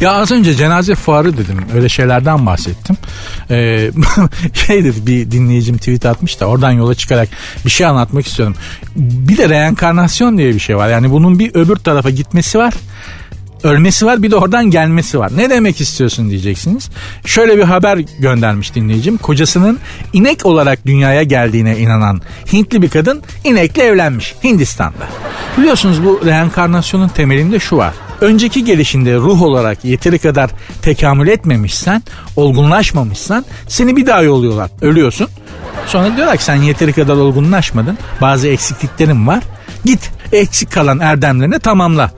[0.03, 1.59] Ya az önce cenaze fuarı dedim.
[1.75, 2.97] Öyle şeylerden bahsettim.
[3.51, 3.91] Ee,
[4.55, 7.29] şey dedi bir dinleyicim tweet atmış da oradan yola çıkarak
[7.65, 8.55] bir şey anlatmak istiyorum.
[8.97, 10.89] Bir de reenkarnasyon diye bir şey var.
[10.89, 12.75] Yani bunun bir öbür tarafa gitmesi var
[13.63, 15.33] ölmesi var bir de oradan gelmesi var.
[15.37, 16.91] Ne demek istiyorsun diyeceksiniz.
[17.25, 19.19] Şöyle bir haber göndermiş dinleyicim.
[19.19, 19.79] Kocasının
[20.13, 22.21] inek olarak dünyaya geldiğine inanan
[22.53, 25.07] Hintli bir kadın inekle evlenmiş Hindistan'da.
[25.59, 30.51] Biliyorsunuz bu reenkarnasyonun temelinde şu var önceki gelişinde ruh olarak yeteri kadar
[30.83, 32.03] tekamül etmemişsen,
[32.37, 34.71] olgunlaşmamışsan seni bir daha yolluyorlar.
[34.83, 35.29] Ölüyorsun.
[35.87, 37.99] Sonra diyorlar ki sen yeteri kadar olgunlaşmadın.
[38.21, 39.43] Bazı eksikliklerin var.
[39.85, 42.11] Git eksik kalan erdemlerini tamamla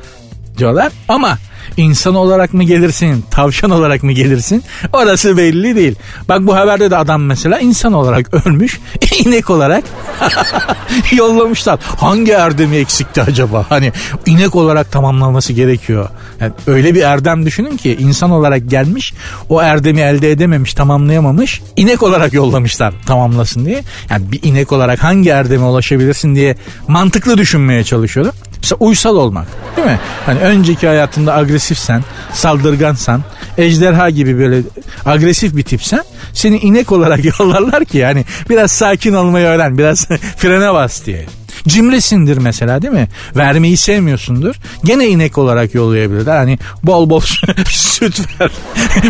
[0.59, 0.93] diyorlar.
[1.09, 1.39] Ama
[1.77, 4.65] İnsan olarak mı gelirsin, tavşan olarak mı gelirsin?
[4.93, 5.97] Orası belli değil.
[6.29, 8.81] Bak bu haberde de adam mesela insan olarak ölmüş,
[9.25, 9.85] inek olarak
[11.17, 11.81] yollamışlar.
[11.97, 13.67] Hangi erdemi eksikti acaba?
[13.69, 13.93] Hani
[14.27, 16.09] inek olarak tamamlanması gerekiyor.
[16.41, 19.15] Yani öyle bir erdem düşünün ki insan olarak gelmiş,
[19.49, 23.83] o erdemi elde edememiş, tamamlayamamış, inek olarak yollamışlar tamamlasın diye.
[24.11, 26.57] Yani bir inek olarak hangi erdeme ulaşabilirsin diye
[26.89, 28.33] mantıklı düşünmeye çalışıyorum.
[28.65, 29.47] Mesela uysal olmak
[29.77, 29.99] değil mi?
[30.27, 33.23] Hani önceki hayatında agresifsen, saldırgansan,
[33.59, 34.63] ejderha gibi böyle
[35.05, 40.75] agresif bir tipsen seni inek olarak yollarlar ki yani biraz sakin olmayı öğren, biraz frene
[40.75, 41.27] bas diye.
[41.69, 43.09] Cimrisindir mesela değil mi?
[43.37, 44.55] Vermeyi sevmiyorsundur.
[44.85, 46.37] Gene inek olarak yollayabilirler.
[46.37, 47.21] Hani bol bol
[47.71, 48.51] süt ver.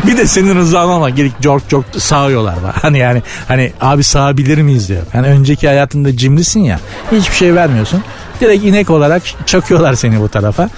[0.06, 2.74] bir de senin rızan ama gelip çok çok sağıyorlar var.
[2.82, 5.02] Hani yani hani abi sağabilir miyiz diyor.
[5.14, 6.80] Yani önceki hayatında cimrisin ya.
[7.12, 8.02] Hiçbir şey vermiyorsun.
[8.40, 10.70] Direkt inek olarak çakıyorlar seni bu tarafa.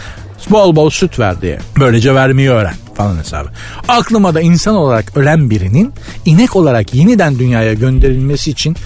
[0.51, 1.59] Bol bol süt ver diye.
[1.79, 3.49] Böylece vermeyi öğren falan hesabı.
[3.89, 5.93] Aklıma da insan olarak ölen birinin
[6.25, 8.77] inek olarak yeniden dünyaya gönderilmesi için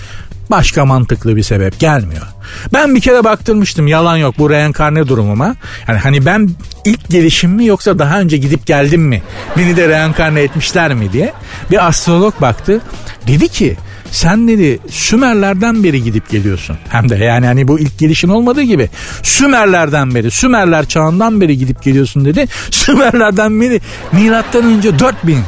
[0.51, 2.27] başka mantıklı bir sebep gelmiyor.
[2.73, 5.57] Ben bir kere baktırmıştım yalan yok bu reenkarne durumuma.
[5.89, 6.51] Yani hani ben
[6.85, 9.23] ilk gelişim mi yoksa daha önce gidip geldim mi?
[9.57, 11.33] Beni de reenkarne etmişler mi diye.
[11.71, 12.81] Bir astrolog baktı.
[13.27, 13.77] Dedi ki
[14.13, 16.77] sen dedi Sümerlerden beri gidip geliyorsun.
[16.89, 18.91] Hem de yani hani bu ilk gelişin olmadığı gibi
[19.23, 22.47] Sümerlerden beri, Sümerler çağından beri gidip geliyorsun dedi.
[22.71, 23.81] Sümerlerden beri
[24.13, 25.39] milattan önce 4000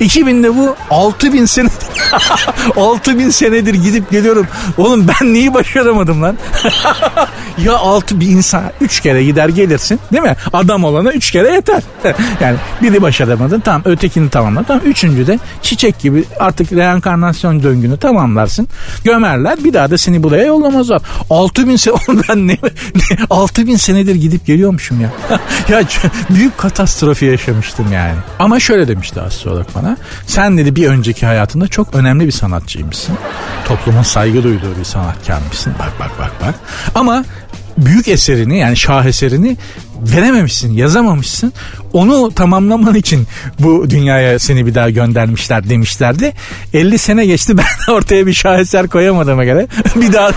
[0.00, 1.68] 2000'de bu 6000 sene
[2.76, 4.46] 6000 senedir gidip geliyorum.
[4.78, 6.36] Oğlum ben neyi başaramadım lan?
[7.58, 10.36] ya 6 bir insan 3 kere gider gelirsin değil mi?
[10.52, 11.82] Adam olana 3 kere yeter.
[12.40, 14.64] yani biri başaramadın tamam ötekini tamamladın.
[14.64, 18.68] Tamam üçüncü de çiçek gibi artık reenkarnasyon döngünü tamamlarsın.
[19.04, 21.02] Gömerler bir daha da seni buraya yollamazlar.
[21.30, 21.94] 6000 sene
[22.28, 22.52] ben ne,
[22.94, 25.10] ne 6000 senedir gidip geliyormuşum ya.
[25.68, 25.82] ya
[26.30, 28.14] büyük katastrofi yaşamıştım yani.
[28.38, 29.96] Ama şöyle demişti astrolog bana.
[30.26, 33.18] Sen dedi bir önceki hayatında çok önemli bir sanatçıymışsın.
[33.64, 35.72] Toplumun saygı duyduğu bir sanatkarmışsın.
[35.78, 36.54] Bak bak bak bak.
[36.94, 37.24] Ama
[37.86, 39.56] büyük eserini yani şaheserini
[40.02, 41.52] verememişsin, yazamamışsın.
[41.92, 43.26] Onu tamamlaman için
[43.58, 46.32] bu dünyaya seni bir daha göndermişler demişlerdi.
[46.74, 50.30] 50 sene geçti ben ortaya bir şaheser koyamadığıma göre bir daha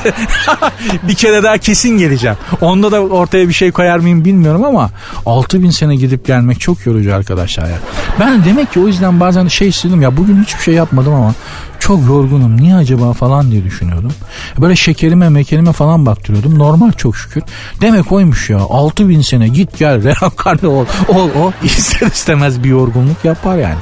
[1.07, 2.37] bir kere daha kesin geleceğim.
[2.61, 4.89] Onda da ortaya bir şey koyar mıyım bilmiyorum ama
[5.25, 7.77] 6000 sene gidip gelmek çok yorucu arkadaşlar ya.
[8.19, 11.33] Ben demek ki o yüzden bazen şey istedim ya bugün hiçbir şey yapmadım ama
[11.83, 14.11] çok yorgunum niye acaba falan diye düşünüyordum.
[14.61, 16.59] Böyle şekerime mekerime falan baktırıyordum.
[16.59, 17.43] Normal çok şükür.
[17.81, 20.85] Demek oymuş ya 6000 sene git gel reenkarne ol.
[21.07, 23.79] Ol o ister istemez bir yorgunluk yapar yani.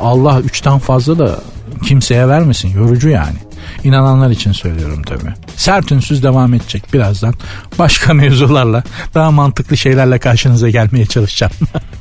[0.00, 1.40] Allah üçten fazla da
[1.82, 3.36] kimseye vermesin yorucu yani.
[3.84, 5.34] İnananlar için söylüyorum tabii.
[5.56, 7.34] Sert ünsüz devam edecek birazdan.
[7.78, 8.82] Başka mevzularla
[9.14, 11.52] daha mantıklı şeylerle karşınıza gelmeye çalışacağım.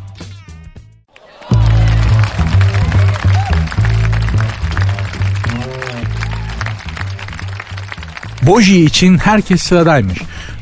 [8.41, 10.19] Boji için herkes sıradaymış.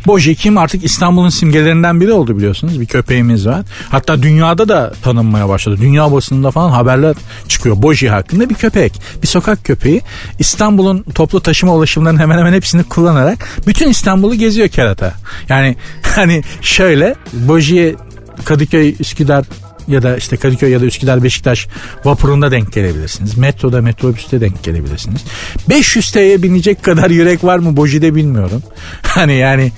[0.07, 2.81] Boji kim artık İstanbul'un simgelerinden biri oldu biliyorsunuz.
[2.81, 3.61] Bir köpeğimiz var.
[3.89, 5.77] Hatta dünyada da tanınmaya başladı.
[5.81, 7.15] Dünya basınında falan haberler
[7.47, 7.81] çıkıyor.
[7.81, 9.01] Boji hakkında bir köpek.
[9.21, 10.01] Bir sokak köpeği.
[10.39, 15.13] İstanbul'un toplu taşıma ulaşımlarının hemen hemen hepsini kullanarak bütün İstanbul'u geziyor kerata.
[15.49, 15.75] Yani
[16.15, 17.95] hani şöyle Boji'ye
[18.45, 19.45] Kadıköy, Üsküdar,
[19.87, 21.67] ya da işte Kadıköy ya da Üsküdar Beşiktaş
[22.05, 23.37] vapurunda denk gelebilirsiniz.
[23.37, 25.21] Metroda metrobüste denk gelebilirsiniz.
[25.69, 28.63] 500 TL'ye binecek kadar yürek var mı Boji'de bilmiyorum.
[29.17, 29.71] Hani yani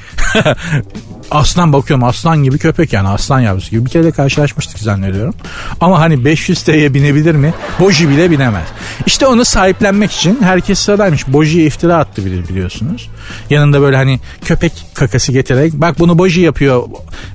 [1.32, 5.34] aslan bakıyorum aslan gibi köpek yani aslan yavrusu gibi bir kere de karşılaşmıştık zannediyorum.
[5.82, 7.54] Ama hani 500 TL'ye binebilir mi?
[7.80, 8.68] Boji bile binemez.
[9.06, 11.28] İşte onu sahiplenmek için herkes sıradaymış.
[11.28, 13.10] Boji'ye iftira attı biliyorsunuz.
[13.50, 16.84] Yanında böyle hani köpek kakası getirerek bak bunu Boji yapıyor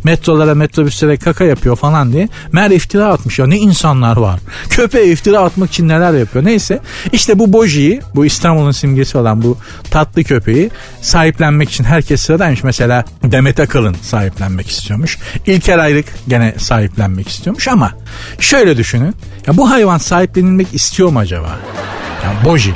[0.05, 2.29] metrolara metrobüslere kaka yapıyor falan diye.
[2.53, 4.41] Mer iftira atmış ya ne insanlar var.
[4.71, 6.45] Köpeğe iftira atmak için neler yapıyor.
[6.45, 6.81] Neyse
[7.13, 9.59] işte bu Boji'yi bu İstanbul'un simgesi olan bu
[9.91, 12.65] tatlı köpeği sahiplenmek için herkes sıradaymış.
[12.65, 15.19] Mesela Demet Akalın sahiplenmek istiyormuş.
[15.47, 17.93] İlker Ayrık gene sahiplenmek istiyormuş ama
[18.41, 19.15] şöyle düşünün.
[19.47, 21.59] Ya bu hayvan sahiplenilmek istiyor mu acaba?
[22.25, 22.75] Ya Boji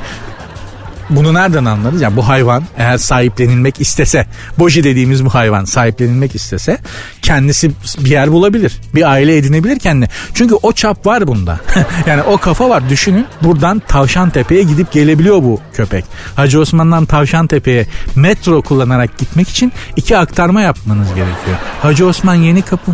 [1.11, 2.03] bunu nereden anlarız?
[2.03, 4.27] Yani bu hayvan eğer sahiplenilmek istese,
[4.59, 6.79] boji dediğimiz bu hayvan sahiplenilmek istese
[7.23, 8.81] kendisi bir yer bulabilir.
[8.95, 10.09] Bir aile edinebilir kendine.
[10.35, 11.61] Çünkü o çap var bunda.
[12.07, 12.89] yani o kafa var.
[12.91, 16.05] Düşünün buradan Tavşan Tepe'ye gidip gelebiliyor bu köpek.
[16.37, 21.57] Hacı Osman'dan Tavşan Tepe'ye metro kullanarak gitmek için iki aktarma yapmanız gerekiyor.
[21.83, 22.93] Hacı Osman Yeni Kapı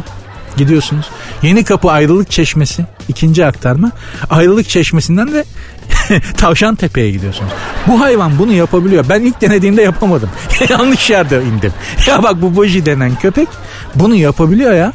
[0.56, 1.10] gidiyorsunuz.
[1.42, 3.90] Yeni Kapı Ayrılık Çeşmesi ikinci aktarma.
[4.30, 5.44] Ayrılık Çeşmesi'nden de
[6.36, 7.52] Tavşan Tepe'ye gidiyorsunuz.
[7.86, 9.04] Bu hayvan bunu yapabiliyor.
[9.08, 10.30] Ben ilk denediğimde yapamadım.
[10.68, 11.72] Yanlış yerde indim.
[12.06, 13.48] Ya bak bu Boji denen köpek
[13.94, 14.92] bunu yapabiliyor ya.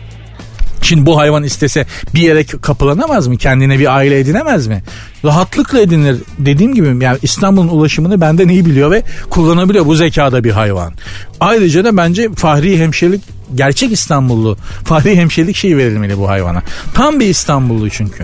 [0.81, 3.37] Şimdi bu hayvan istese bir yere kapılanamaz mı?
[3.37, 4.83] Kendine bir aile edinemez mi?
[5.25, 6.17] Rahatlıkla edinir.
[6.37, 10.93] Dediğim gibi yani İstanbul'un ulaşımını benden iyi biliyor ve kullanabiliyor bu zekada bir hayvan.
[11.39, 13.21] Ayrıca da bence Fahri Hemşirelik
[13.55, 16.63] gerçek İstanbullu Fahri Hemşirelik şeyi verilmeli bu hayvana.
[16.93, 18.23] Tam bir İstanbullu çünkü.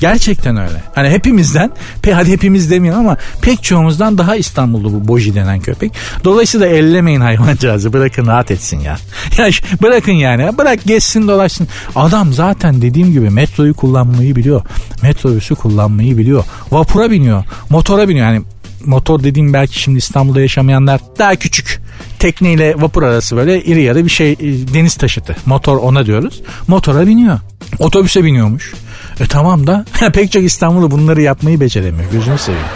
[0.00, 0.82] Gerçekten öyle.
[0.94, 1.70] Hani hepimizden,
[2.02, 5.92] pe hadi hepimiz demeyin ama pek çoğumuzdan daha İstanbullu bu Boji denen köpek.
[6.24, 7.92] Dolayısıyla ellemeyin hayvancağızı.
[7.92, 8.96] Bırakın rahat etsin ya.
[9.38, 9.50] ya
[9.82, 10.58] bırakın yani.
[10.58, 11.68] Bırak geçsin dolaşsın.
[11.96, 14.62] Adam zaten dediğim gibi metroyu kullanmayı biliyor.
[15.02, 16.44] Metrobüsü kullanmayı biliyor.
[16.70, 17.44] Vapura biniyor.
[17.70, 18.26] Motora biniyor.
[18.26, 18.42] Yani
[18.84, 21.80] motor dediğim belki şimdi İstanbul'da yaşamayanlar daha küçük
[22.18, 24.38] tekneyle vapur arası böyle iri yarı bir şey
[24.74, 25.36] deniz taşıtı.
[25.46, 26.42] Motor ona diyoruz.
[26.68, 27.38] Motora biniyor.
[27.78, 28.74] Otobüse biniyormuş.
[29.20, 32.10] E tamam da pek çok İstanbul'da bunları yapmayı beceremiyor.
[32.12, 32.66] Gözünü seveyim.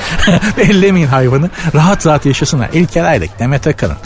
[0.71, 1.51] Ellemeyin hayvanı.
[1.75, 2.71] Rahat rahat yaşasınlar.
[2.73, 3.97] İlker Aylık, Demet Akalın.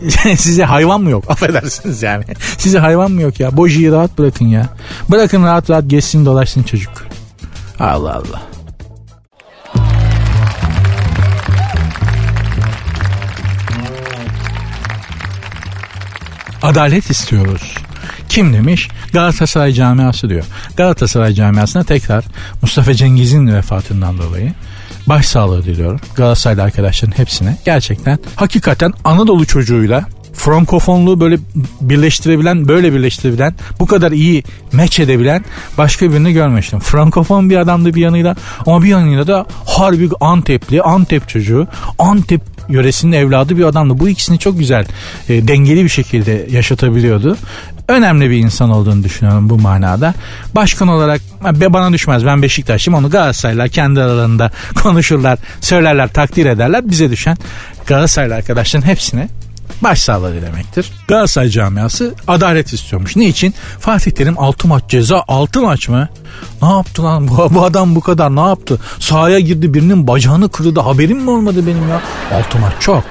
[0.36, 1.30] Size hayvan mı yok?
[1.30, 2.24] Affedersiniz yani.
[2.58, 3.56] Size hayvan mı yok ya?
[3.56, 4.66] Bojiyi rahat bırakın ya.
[5.08, 7.06] Bırakın rahat rahat geçsin dolaşsın çocuk.
[7.80, 8.42] Allah Allah.
[16.62, 17.74] Adalet istiyoruz.
[18.28, 18.88] Kim demiş?
[19.12, 20.44] Galatasaray camiası diyor.
[20.76, 22.24] Galatasaray camiasına tekrar
[22.62, 24.52] Mustafa Cengiz'in vefatından dolayı
[25.06, 26.00] başsağlığı diliyorum.
[26.14, 27.56] Galatasaraylı arkadaşların hepsine.
[27.64, 30.04] Gerçekten hakikaten Anadolu çocuğuyla
[30.38, 31.38] Frankofonluğu böyle
[31.80, 35.44] birleştirebilen, böyle birleştirebilen, bu kadar iyi meç edebilen
[35.78, 36.78] başka birini görmemiştim.
[36.78, 38.36] Frankofon bir adamdı bir yanıyla
[38.66, 43.98] ama bir yanıyla da harbi Antepli, Antep çocuğu, Antep yöresinin evladı bir adamdı.
[43.98, 44.86] Bu ikisini çok güzel
[45.28, 47.36] e, dengeli bir şekilde yaşatabiliyordu.
[47.88, 50.14] Önemli bir insan olduğunu düşünüyorum bu manada.
[50.54, 54.50] Başkan olarak bana düşmez ben Beşiktaş'ım onu Galatasaraylılar kendi aralarında
[54.82, 56.90] konuşurlar, söylerler, takdir ederler.
[56.90, 57.36] Bize düşen
[57.86, 59.28] Galatasaraylı arkadaşların hepsine
[59.82, 60.92] başsağlığı dilemektir.
[61.08, 63.16] Galatasaray camiası adalet istiyormuş.
[63.16, 63.54] Niçin?
[63.80, 66.08] Fatih Terim 6 maç ceza 6 maç mı?
[66.62, 68.80] Ne yaptı lan bu, bu adam bu kadar ne yaptı?
[69.00, 72.00] Sahaya girdi birinin bacağını kırdı haberim mi olmadı benim ya?
[72.38, 73.04] 6 maç çok.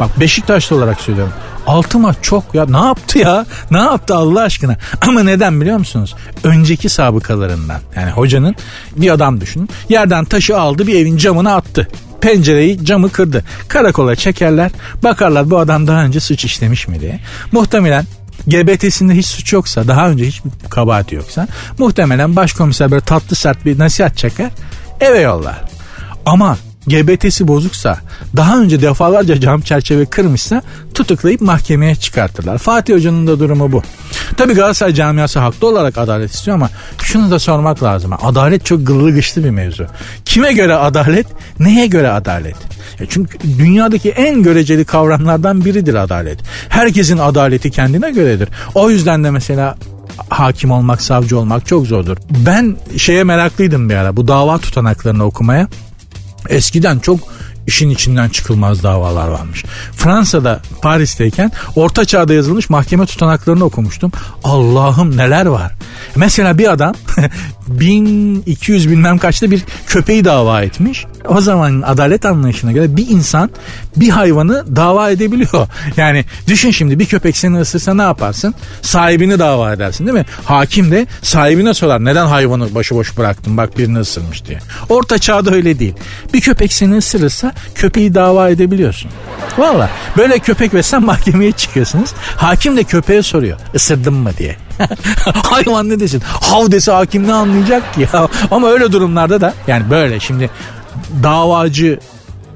[0.00, 1.32] Bak Beşiktaşlı olarak söylüyorum.
[1.66, 4.76] 6 maç çok ya ne yaptı ya ne yaptı Allah aşkına
[5.08, 8.56] ama neden biliyor musunuz önceki sabıkalarından yani hocanın
[8.96, 11.88] bir adam düşünün yerden taşı aldı bir evin camına attı
[12.22, 13.44] pencereyi camı kırdı.
[13.68, 14.70] Karakola çekerler
[15.02, 17.20] bakarlar bu adam daha önce suç işlemiş mi diye.
[17.52, 18.06] Muhtemelen
[18.46, 23.78] GBT'sinde hiç suç yoksa daha önce hiç kabahati yoksa muhtemelen başkomiser böyle tatlı sert bir
[23.78, 24.50] nasihat çeker
[25.00, 25.64] eve yollar.
[26.26, 27.98] Ama GBT'si bozuksa
[28.36, 30.62] daha önce defalarca cam çerçeve kırmışsa
[30.94, 32.58] tutuklayıp mahkemeye çıkartırlar.
[32.58, 33.82] Fatih Hoca'nın da durumu bu.
[34.36, 36.70] Tabi Galatasaray camiası haklı olarak adalet istiyor ama
[37.02, 38.12] şunu da sormak lazım.
[38.22, 39.86] Adalet çok gıllı gışlı bir mevzu.
[40.24, 41.26] Kime göre adalet?
[41.58, 42.56] Neye göre adalet?
[43.00, 46.38] E çünkü dünyadaki en göreceli kavramlardan biridir adalet.
[46.68, 48.48] Herkesin adaleti kendine göredir.
[48.74, 49.76] O yüzden de mesela
[50.28, 52.16] hakim olmak, savcı olmak çok zordur.
[52.30, 55.68] Ben şeye meraklıydım bir ara bu dava tutanaklarını okumaya.
[56.48, 57.32] Eskiden çok
[57.66, 59.64] işin içinden çıkılmaz davalar varmış.
[59.96, 64.12] Fransa'da Paris'teyken orta çağda yazılmış mahkeme tutanaklarını okumuştum.
[64.44, 65.72] Allah'ım neler var.
[66.16, 66.94] Mesela bir adam
[67.66, 71.04] 1200 bilmem kaçta bir köpeği dava etmiş.
[71.28, 73.50] O zaman adalet anlayışına göre bir insan
[73.96, 75.68] bir hayvanı dava edebiliyor.
[75.96, 78.54] Yani düşün şimdi bir köpek seni ısırsa ne yaparsın?
[78.82, 80.24] Sahibini dava edersin değil mi?
[80.44, 84.58] Hakim de sahibine sorar neden hayvanı başıboş bıraktın bak birini ısırmış diye.
[84.88, 85.94] Orta çağda öyle değil.
[86.34, 89.10] Bir köpek seni ısırırsa köpeği dava edebiliyorsun.
[89.58, 92.10] Valla böyle köpek ve sen mahkemeye çıkıyorsunuz.
[92.36, 94.56] Hakim de köpeğe soruyor ısırdın mı diye.
[95.50, 96.22] Hayvan ne desin?
[96.24, 98.28] Hav dese hakim ne anlayacak ki ya?
[98.50, 100.50] Ama öyle durumlarda da yani böyle şimdi
[101.22, 101.98] davacı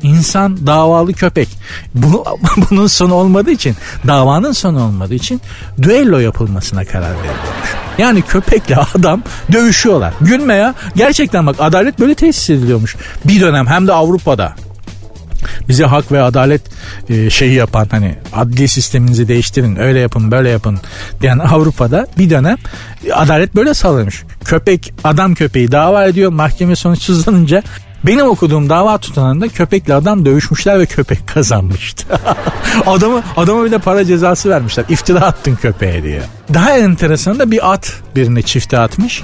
[0.02, 1.48] insan davalı köpek.
[1.94, 2.24] Bu,
[2.70, 5.40] bunun sonu olmadığı için davanın sonu olmadığı için
[5.82, 7.68] düello yapılmasına karar veriliyormuş.
[7.98, 10.14] Yani köpekle adam dövüşüyorlar.
[10.20, 10.74] Gülme ya.
[10.96, 12.96] Gerçekten bak adalet böyle tesis ediliyormuş.
[13.24, 14.54] Bir dönem hem de Avrupa'da
[15.68, 16.62] bize hak ve adalet
[17.08, 20.78] e, şeyi yapan hani adli sisteminizi değiştirin öyle yapın böyle yapın
[21.20, 22.56] diyen Avrupa'da bir dönem
[23.14, 24.22] adalet böyle sağlanmış.
[24.44, 27.62] Köpek adam köpeği dava ediyor mahkeme sonuçsuzlanınca
[28.06, 32.06] benim okuduğum dava tutanında köpekle adam dövüşmüşler ve köpek kazanmıştı.
[32.86, 34.84] adamı adama bir de para cezası vermişler.
[34.88, 36.22] İftira attın köpeğe diye.
[36.54, 39.22] Daha enteresan da bir at birine çifte atmış.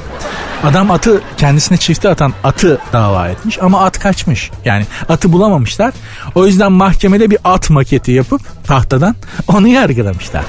[0.65, 4.51] Adam atı kendisine çifte atan atı dava etmiş ama at kaçmış.
[4.65, 5.95] Yani atı bulamamışlar.
[6.35, 9.17] O yüzden mahkemede bir at maketi yapıp tahtadan
[9.49, 10.45] onu yargılamışlar.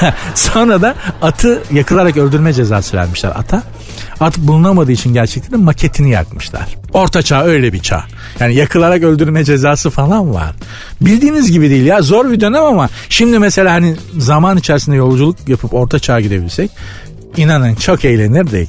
[0.34, 3.62] Sonra da atı yakılarak öldürme cezası vermişler ata.
[4.20, 6.76] At bulunamadığı için gerçekten de maketini yakmışlar.
[6.92, 8.04] Orta çağ öyle bir çağ.
[8.40, 10.54] Yani yakılarak öldürme cezası falan var.
[11.00, 15.74] Bildiğiniz gibi değil ya zor bir dönem ama şimdi mesela hani zaman içerisinde yolculuk yapıp
[15.74, 16.70] orta çağa gidebilsek
[17.36, 18.68] inanın çok eğlenirdik.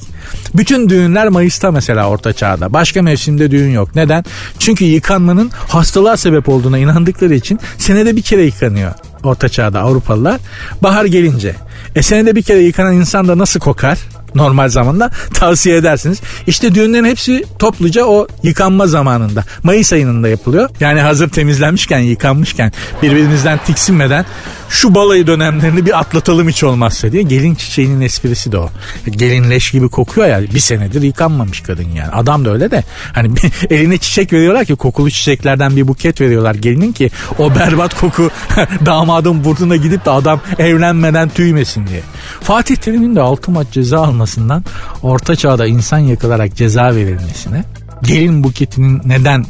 [0.56, 2.74] Bütün düğünler Mayıs'ta mesela orta çağda.
[2.74, 3.96] Başka mevsimde düğün yok.
[3.96, 4.26] Neden?
[4.60, 8.92] Çünkü yıkanmanın hastalığa sebep olduğuna inandıkları için senede bir kere yıkanıyor
[9.24, 10.40] orta çağda Avrupalılar.
[10.84, 11.56] Bahar gelince.
[11.96, 14.00] E senede bir kere yıkanan insan da nasıl kokar?
[14.36, 16.22] Normal zamanda tavsiye edersiniz.
[16.48, 19.44] İşte düğünlerin hepsi topluca o yıkanma zamanında.
[19.64, 20.70] Mayıs ayında yapılıyor.
[20.80, 22.72] Yani hazır temizlenmişken, yıkanmışken
[23.04, 24.26] birbirimizden tiksinmeden
[24.70, 27.24] şu balayı dönemlerini bir atlatalım hiç olmazsa diye.
[27.24, 28.70] Gelin çiçeğinin esprisi de o.
[29.12, 32.12] Gelin leş gibi kokuyor ya bir senedir yıkanmamış kadın yani.
[32.12, 33.34] Adam da öyle de hani
[33.70, 38.30] eline çiçek veriyorlar ki kokulu çiçeklerden bir buket veriyorlar gelinin ki o berbat koku
[38.86, 42.02] damadın burnuna gidip de adam evlenmeden tüymesin diye.
[42.42, 44.64] Fatih Terim'in de altı maç ceza almasından
[45.04, 47.64] orta çağda insan yakılarak ceza verilmesine
[48.04, 49.46] gelin buketinin neden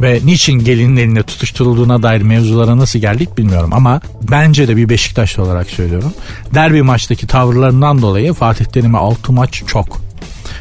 [0.00, 5.42] ve niçin gelinin eline tutuşturulduğuna dair mevzulara nasıl geldik bilmiyorum ama bence de bir Beşiktaşlı
[5.42, 6.12] olarak söylüyorum.
[6.54, 10.00] Derbi maçtaki tavırlarından dolayı Fatih Terim'e 6 maç çok.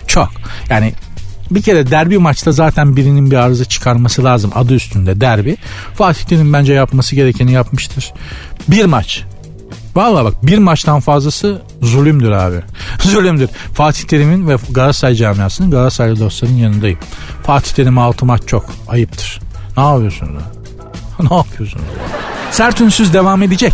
[0.07, 0.29] Çok.
[0.69, 0.93] Yani
[1.51, 5.57] bir kere derbi maçta zaten birinin bir arıza çıkarması lazım adı üstünde derbi.
[5.95, 8.13] Fatih Terim bence yapması gerekeni yapmıştır.
[8.67, 9.23] Bir maç
[9.95, 12.61] Valla bak bir maçtan fazlası zulümdür abi.
[13.03, 13.49] zulümdür.
[13.73, 16.99] Fatih Terim'in ve Galatasaray camiasının Galatasaraylı dostların yanındayım.
[17.43, 18.65] Fatih Terim'e altı maç çok.
[18.87, 19.39] Ayıptır.
[19.77, 20.43] Ne yapıyorsunuz?
[21.31, 21.85] ne yapıyorsunuz?
[22.51, 22.79] Sert
[23.13, 23.73] devam edecek.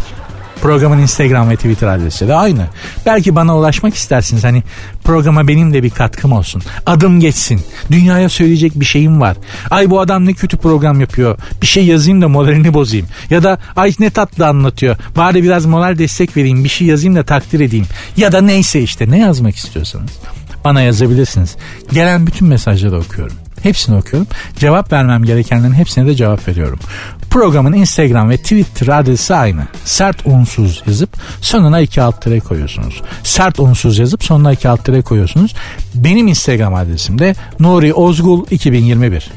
[0.62, 2.68] Programın Instagram ve Twitter adresi de aynı.
[3.06, 4.44] Belki bana ulaşmak istersiniz.
[4.44, 4.64] Hani
[5.04, 6.62] programa benim de bir katkım olsun.
[6.86, 7.62] Adım geçsin.
[7.92, 9.38] Dünyaya söyleyecek bir şeyim var.
[9.70, 11.38] Ay bu adam ne kötü program yapıyor.
[11.62, 13.08] Bir şey yazayım da moralini bozayım.
[13.30, 14.96] Ya da ay ne tatlı anlatıyor.
[15.18, 16.64] Bari biraz moral destek vereyim.
[16.64, 17.86] Bir şey yazayım da takdir edeyim.
[18.18, 20.12] Ya da neyse işte ne yazmak istiyorsanız
[20.66, 21.56] bana yazabilirsiniz.
[21.94, 23.36] Gelen bütün mesajları okuyorum.
[23.64, 24.28] Hepsini okuyorum.
[24.56, 26.80] Cevap vermem gerekenlerin hepsine de cevap veriyorum.
[27.30, 29.62] Programın Instagram ve Twitter adresi aynı.
[29.86, 31.10] Sert unsuz yazıp
[31.42, 33.02] sonuna iki alt tere koyuyorsunuz.
[33.24, 35.54] Sert unsuz yazıp sonuna iki alt tere koyuyorsunuz.
[35.96, 39.30] Benim Instagram adresim de Nuri Ozgul 2021.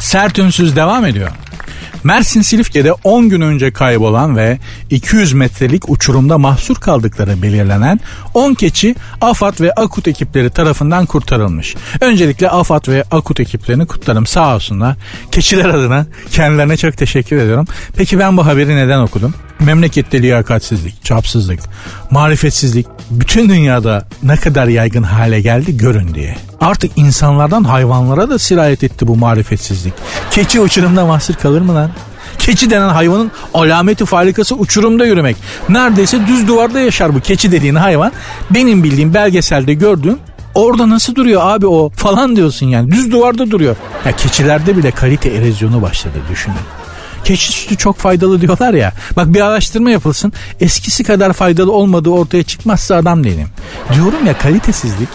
[0.00, 1.30] Sert unsuz devam ediyor.
[2.04, 4.58] Mersin Silifke'de 10 gün önce kaybolan ve
[4.90, 8.00] 200 metrelik uçurumda mahsur kaldıkları belirlenen
[8.34, 11.74] 10 keçi AFAD ve AKUT ekipleri tarafından kurtarılmış.
[12.00, 14.96] Öncelikle AFAD ve AKUT ekiplerini kutlarım sağ olsunlar.
[15.30, 17.66] Keçiler adına kendilerine çok teşekkür ediyorum.
[17.96, 19.34] Peki ben bu haberi neden okudum?
[19.60, 21.60] Memlekette liyakatsizlik, çapsızlık,
[22.10, 26.36] marifetsizlik bütün dünyada ne kadar yaygın hale geldi görün diye.
[26.60, 29.94] Artık insanlardan hayvanlara da sirayet etti bu marifetsizlik.
[30.30, 31.90] Keçi uçurumda mahsur kalır mı lan?
[32.38, 35.36] Keçi denen hayvanın alameti farikası uçurumda yürümek.
[35.68, 38.12] Neredeyse düz duvarda yaşar bu keçi dediğin hayvan.
[38.50, 40.18] Benim bildiğim belgeselde gördüğüm
[40.54, 42.90] Orada nasıl duruyor abi o falan diyorsun yani.
[42.90, 43.76] Düz duvarda duruyor.
[44.06, 46.56] Ya keçilerde bile kalite erozyonu başladı düşünün.
[47.28, 48.92] Keçi sütü çok faydalı diyorlar ya.
[49.16, 50.32] Bak bir araştırma yapılsın.
[50.60, 53.48] Eskisi kadar faydalı olmadığı ortaya çıkmazsa adam değilim.
[53.94, 55.08] Diyorum ya kalitesizlik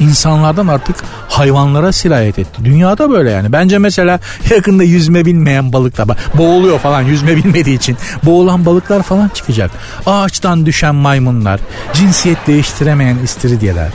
[0.00, 0.96] insanlardan artık
[1.28, 2.64] hayvanlara sirayet etti.
[2.64, 3.52] Dünyada böyle yani.
[3.52, 9.70] Bence mesela yakında yüzme bilmeyen balıklar boğuluyor falan yüzme bilmediği için boğulan balıklar falan çıkacak.
[10.06, 11.60] Ağaçtan düşen maymunlar,
[11.92, 13.92] cinsiyet değiştiremeyen istiridyeler.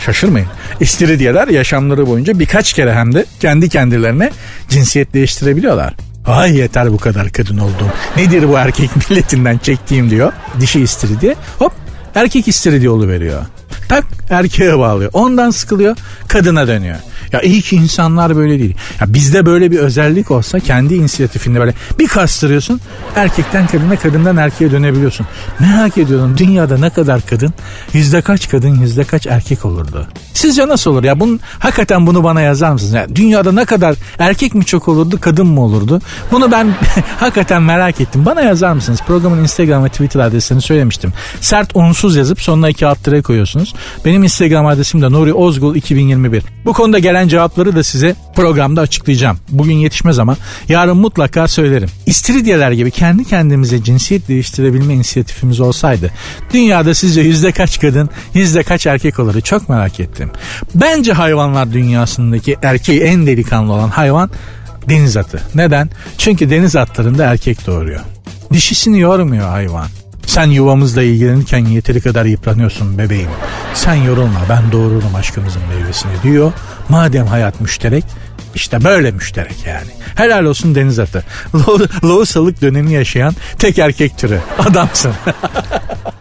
[0.00, 0.48] Şaşırmayın.
[0.80, 4.30] İstiridyeler yaşamları boyunca birkaç kere hem de kendi kendilerine
[4.68, 6.07] cinsiyet değiştirebiliyorlar.
[6.28, 7.88] Ay yeter bu kadar kadın oldum.
[8.16, 10.32] Nedir bu erkek milletinden çektiğim diyor.
[10.60, 11.34] Dişi istiridye.
[11.58, 11.72] Hop
[12.14, 13.42] erkek istiridye veriyor.
[13.88, 15.10] Tak erkeğe bağlıyor.
[15.12, 15.96] Ondan sıkılıyor
[16.28, 16.96] kadına dönüyor.
[17.32, 18.74] Ya iyi ki insanlar böyle değil.
[19.00, 22.80] Ya bizde böyle bir özellik olsa kendi inisiyatifinde böyle bir kastırıyorsun.
[23.16, 25.26] Erkekten kadına kadından erkeğe dönebiliyorsun.
[25.60, 27.54] Merak ediyorum dünyada ne kadar kadın
[27.92, 30.06] yüzde kaç kadın yüzde kaç erkek olurdu?
[30.34, 31.20] Sizce nasıl olur ya?
[31.20, 32.92] Bunun, hakikaten bunu bana yazar mısınız?
[32.92, 36.00] Ya, dünyada ne kadar erkek mi çok olurdu kadın mı olurdu?
[36.32, 36.74] Bunu ben
[37.20, 38.26] hakikaten merak ettim.
[38.26, 39.00] Bana yazar mısınız?
[39.06, 41.12] Programın Instagram ve Twitter adresini söylemiştim.
[41.40, 43.74] Sert unsuz yazıp sonuna iki alt koyuyorsunuz.
[44.04, 46.42] Benim Instagram adresim de Nuri Ozgul 2021.
[46.64, 49.38] Bu konuda gelen cevapları da size programda açıklayacağım.
[49.48, 50.36] Bugün yetişmez ama
[50.68, 51.88] yarın mutlaka söylerim.
[52.06, 56.10] İstiridyeler gibi kendi kendimize cinsiyet değiştirebilme inisiyatifimiz olsaydı
[56.52, 60.30] dünyada sizce yüzde kaç kadın yüzde kaç erkek olurdu çok merak ettim.
[60.74, 64.30] Bence hayvanlar dünyasındaki erkeği en delikanlı olan hayvan
[64.88, 65.40] deniz atı.
[65.54, 65.90] Neden?
[66.18, 68.00] Çünkü deniz atlarında erkek doğuruyor.
[68.52, 69.86] Dişisini yormuyor hayvan.
[70.28, 73.30] Sen yuvamızla ilgilenirken yeteri kadar yıpranıyorsun bebeğim.
[73.74, 76.52] Sen yorulma ben doğururum aşkımızın meyvesini diyor.
[76.88, 78.04] Madem hayat müşterek
[78.54, 79.90] işte böyle müşterek yani.
[80.14, 81.24] Helal olsun deniz atı.
[82.04, 84.40] Loğusalık dönemi yaşayan tek erkek türü.
[84.58, 85.12] Adamsın.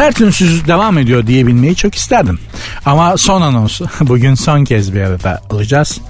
[0.00, 2.38] Sert ünsüz devam ediyor diyebilmeyi çok isterdim.
[2.86, 6.00] Ama son anonsu bugün son kez bir arada alacağız.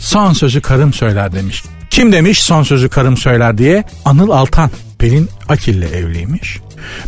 [0.00, 1.64] Son sözü karım söyler demiş.
[1.90, 3.84] Kim demiş son sözü karım söyler diye?
[4.04, 4.70] Anıl Altan.
[4.98, 6.58] Pelin Akil'le evliymiş.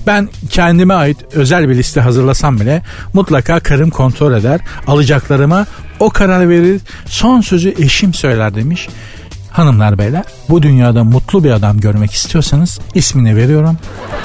[0.06, 4.60] Ben kendime ait özel bir liste hazırlasam bile mutlaka karım kontrol eder.
[4.86, 5.66] Alacaklarıma
[6.00, 6.80] o karar verir.
[7.06, 8.88] Son sözü eşim söyler demiş.
[9.54, 13.78] Hanımlar beyler bu dünyada mutlu bir adam görmek istiyorsanız ismini veriyorum.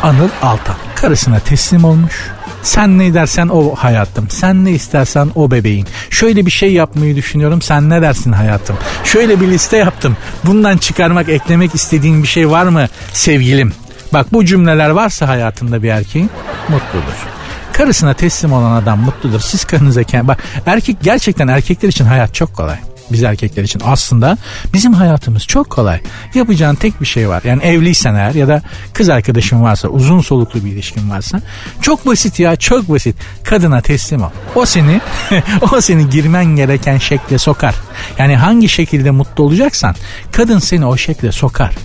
[0.03, 0.75] Anıl Altan.
[0.95, 2.31] Karısına teslim olmuş.
[2.63, 4.29] Sen ne dersen o hayatım.
[4.29, 5.87] Sen ne istersen o bebeğin.
[6.09, 7.61] Şöyle bir şey yapmayı düşünüyorum.
[7.61, 8.77] Sen ne dersin hayatım?
[9.03, 10.17] Şöyle bir liste yaptım.
[10.43, 13.73] Bundan çıkarmak, eklemek istediğin bir şey var mı sevgilim?
[14.13, 16.29] Bak bu cümleler varsa hayatında bir erkeğin
[16.69, 17.27] mutludur.
[17.73, 19.39] Karısına teslim olan adam mutludur.
[19.39, 22.77] Siz karınıza bak erkek gerçekten erkekler için hayat çok kolay
[23.11, 24.37] biz erkekler için aslında
[24.73, 26.01] bizim hayatımız çok kolay.
[26.33, 27.41] Yapacağın tek bir şey var.
[27.45, 28.61] Yani evliysen eğer ya da
[28.93, 31.41] kız arkadaşın varsa uzun soluklu bir ilişkin varsa
[31.81, 33.15] çok basit ya çok basit.
[33.43, 34.29] Kadına teslim ol.
[34.55, 35.01] O seni
[35.71, 37.75] o seni girmen gereken şekle sokar.
[38.17, 39.95] Yani hangi şekilde mutlu olacaksan
[40.31, 41.75] kadın seni o şekle sokar.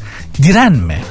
[0.42, 1.02] Direnme.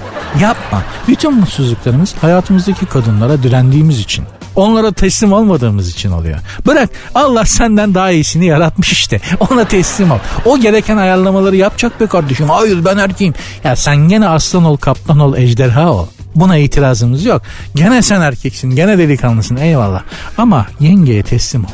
[0.41, 0.83] Yapma.
[1.07, 4.25] Bütün mutsuzluklarımız hayatımızdaki kadınlara direndiğimiz için.
[4.55, 6.39] Onlara teslim olmadığımız için oluyor.
[6.65, 9.21] Bırak Allah senden daha iyisini yaratmış işte.
[9.39, 10.17] Ona teslim ol.
[10.45, 12.49] O gereken ayarlamaları yapacak be kardeşim.
[12.49, 13.33] Hayır ben erkeğim.
[13.63, 16.07] Ya sen gene aslan ol, kaplan ol, ejderha ol.
[16.35, 17.41] Buna itirazımız yok.
[17.75, 20.03] Gene sen erkeksin, gene delikanlısın eyvallah.
[20.37, 21.69] Ama yengeye teslim ol.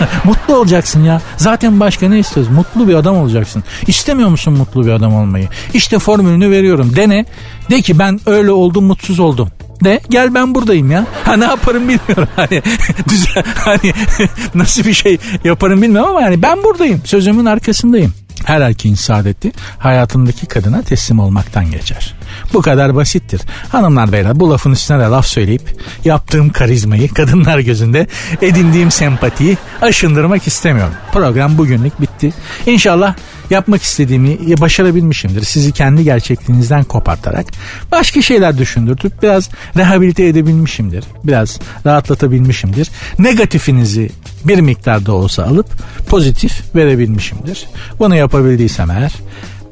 [0.24, 1.20] mutlu olacaksın ya.
[1.36, 2.52] Zaten başka ne istiyoruz?
[2.52, 3.64] Mutlu bir adam olacaksın.
[3.86, 5.48] İstemiyor musun mutlu bir adam olmayı?
[5.74, 6.96] İşte formülünü veriyorum.
[6.96, 7.26] Dene.
[7.70, 9.48] De ki ben öyle oldum, mutsuz oldum
[9.84, 11.06] de gel ben buradayım ya.
[11.24, 12.28] Ha ne yaparım bilmiyorum.
[12.36, 12.62] Hani
[13.08, 13.92] düzen hani
[14.54, 17.00] nasıl bir şey yaparım bilmiyorum ama yani ben buradayım.
[17.04, 18.14] Sözümün arkasındayım.
[18.44, 22.14] Her erkeğin saadeti hayatındaki kadına teslim olmaktan geçer.
[22.54, 23.40] Bu kadar basittir.
[23.68, 28.06] Hanımlar beyler bu lafın üstüne de laf söyleyip yaptığım karizmayı kadınlar gözünde
[28.42, 30.94] edindiğim sempatiyi aşındırmak istemiyorum.
[31.12, 32.32] Program bugünlük bitti.
[32.66, 33.14] İnşallah
[33.50, 35.42] yapmak istediğimi başarabilmişimdir.
[35.42, 37.46] Sizi kendi gerçekliğinizden kopartarak
[37.92, 41.04] başka şeyler düşündürtüp biraz rehabilite edebilmişimdir.
[41.24, 42.90] Biraz rahatlatabilmişimdir.
[43.18, 44.10] Negatifinizi
[44.44, 45.66] bir miktarda olsa alıp
[46.08, 47.66] pozitif verebilmişimdir.
[47.98, 49.12] Bunu yapabildiysem eğer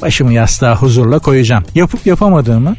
[0.03, 1.65] başımı yastığa huzurla koyacağım.
[1.75, 2.77] Yapıp yapamadığımı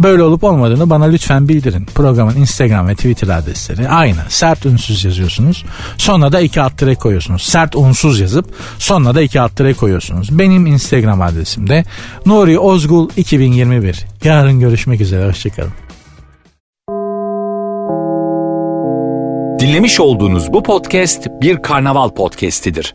[0.00, 1.84] Böyle olup olmadığını bana lütfen bildirin.
[1.94, 4.20] Programın Instagram ve Twitter adresleri aynı.
[4.28, 5.64] Sert unsuz yazıyorsunuz.
[5.98, 7.42] Sonra da iki alt tere koyuyorsunuz.
[7.42, 10.38] Sert unsuz yazıp sonra da iki alt tere koyuyorsunuz.
[10.38, 11.84] Benim Instagram adresim de
[12.26, 14.04] Nuri Ozgul 2021.
[14.24, 15.28] Yarın görüşmek üzere.
[15.28, 15.72] Hoşçakalın.
[19.60, 22.94] Dinlemiş olduğunuz bu podcast bir karnaval podcastidir.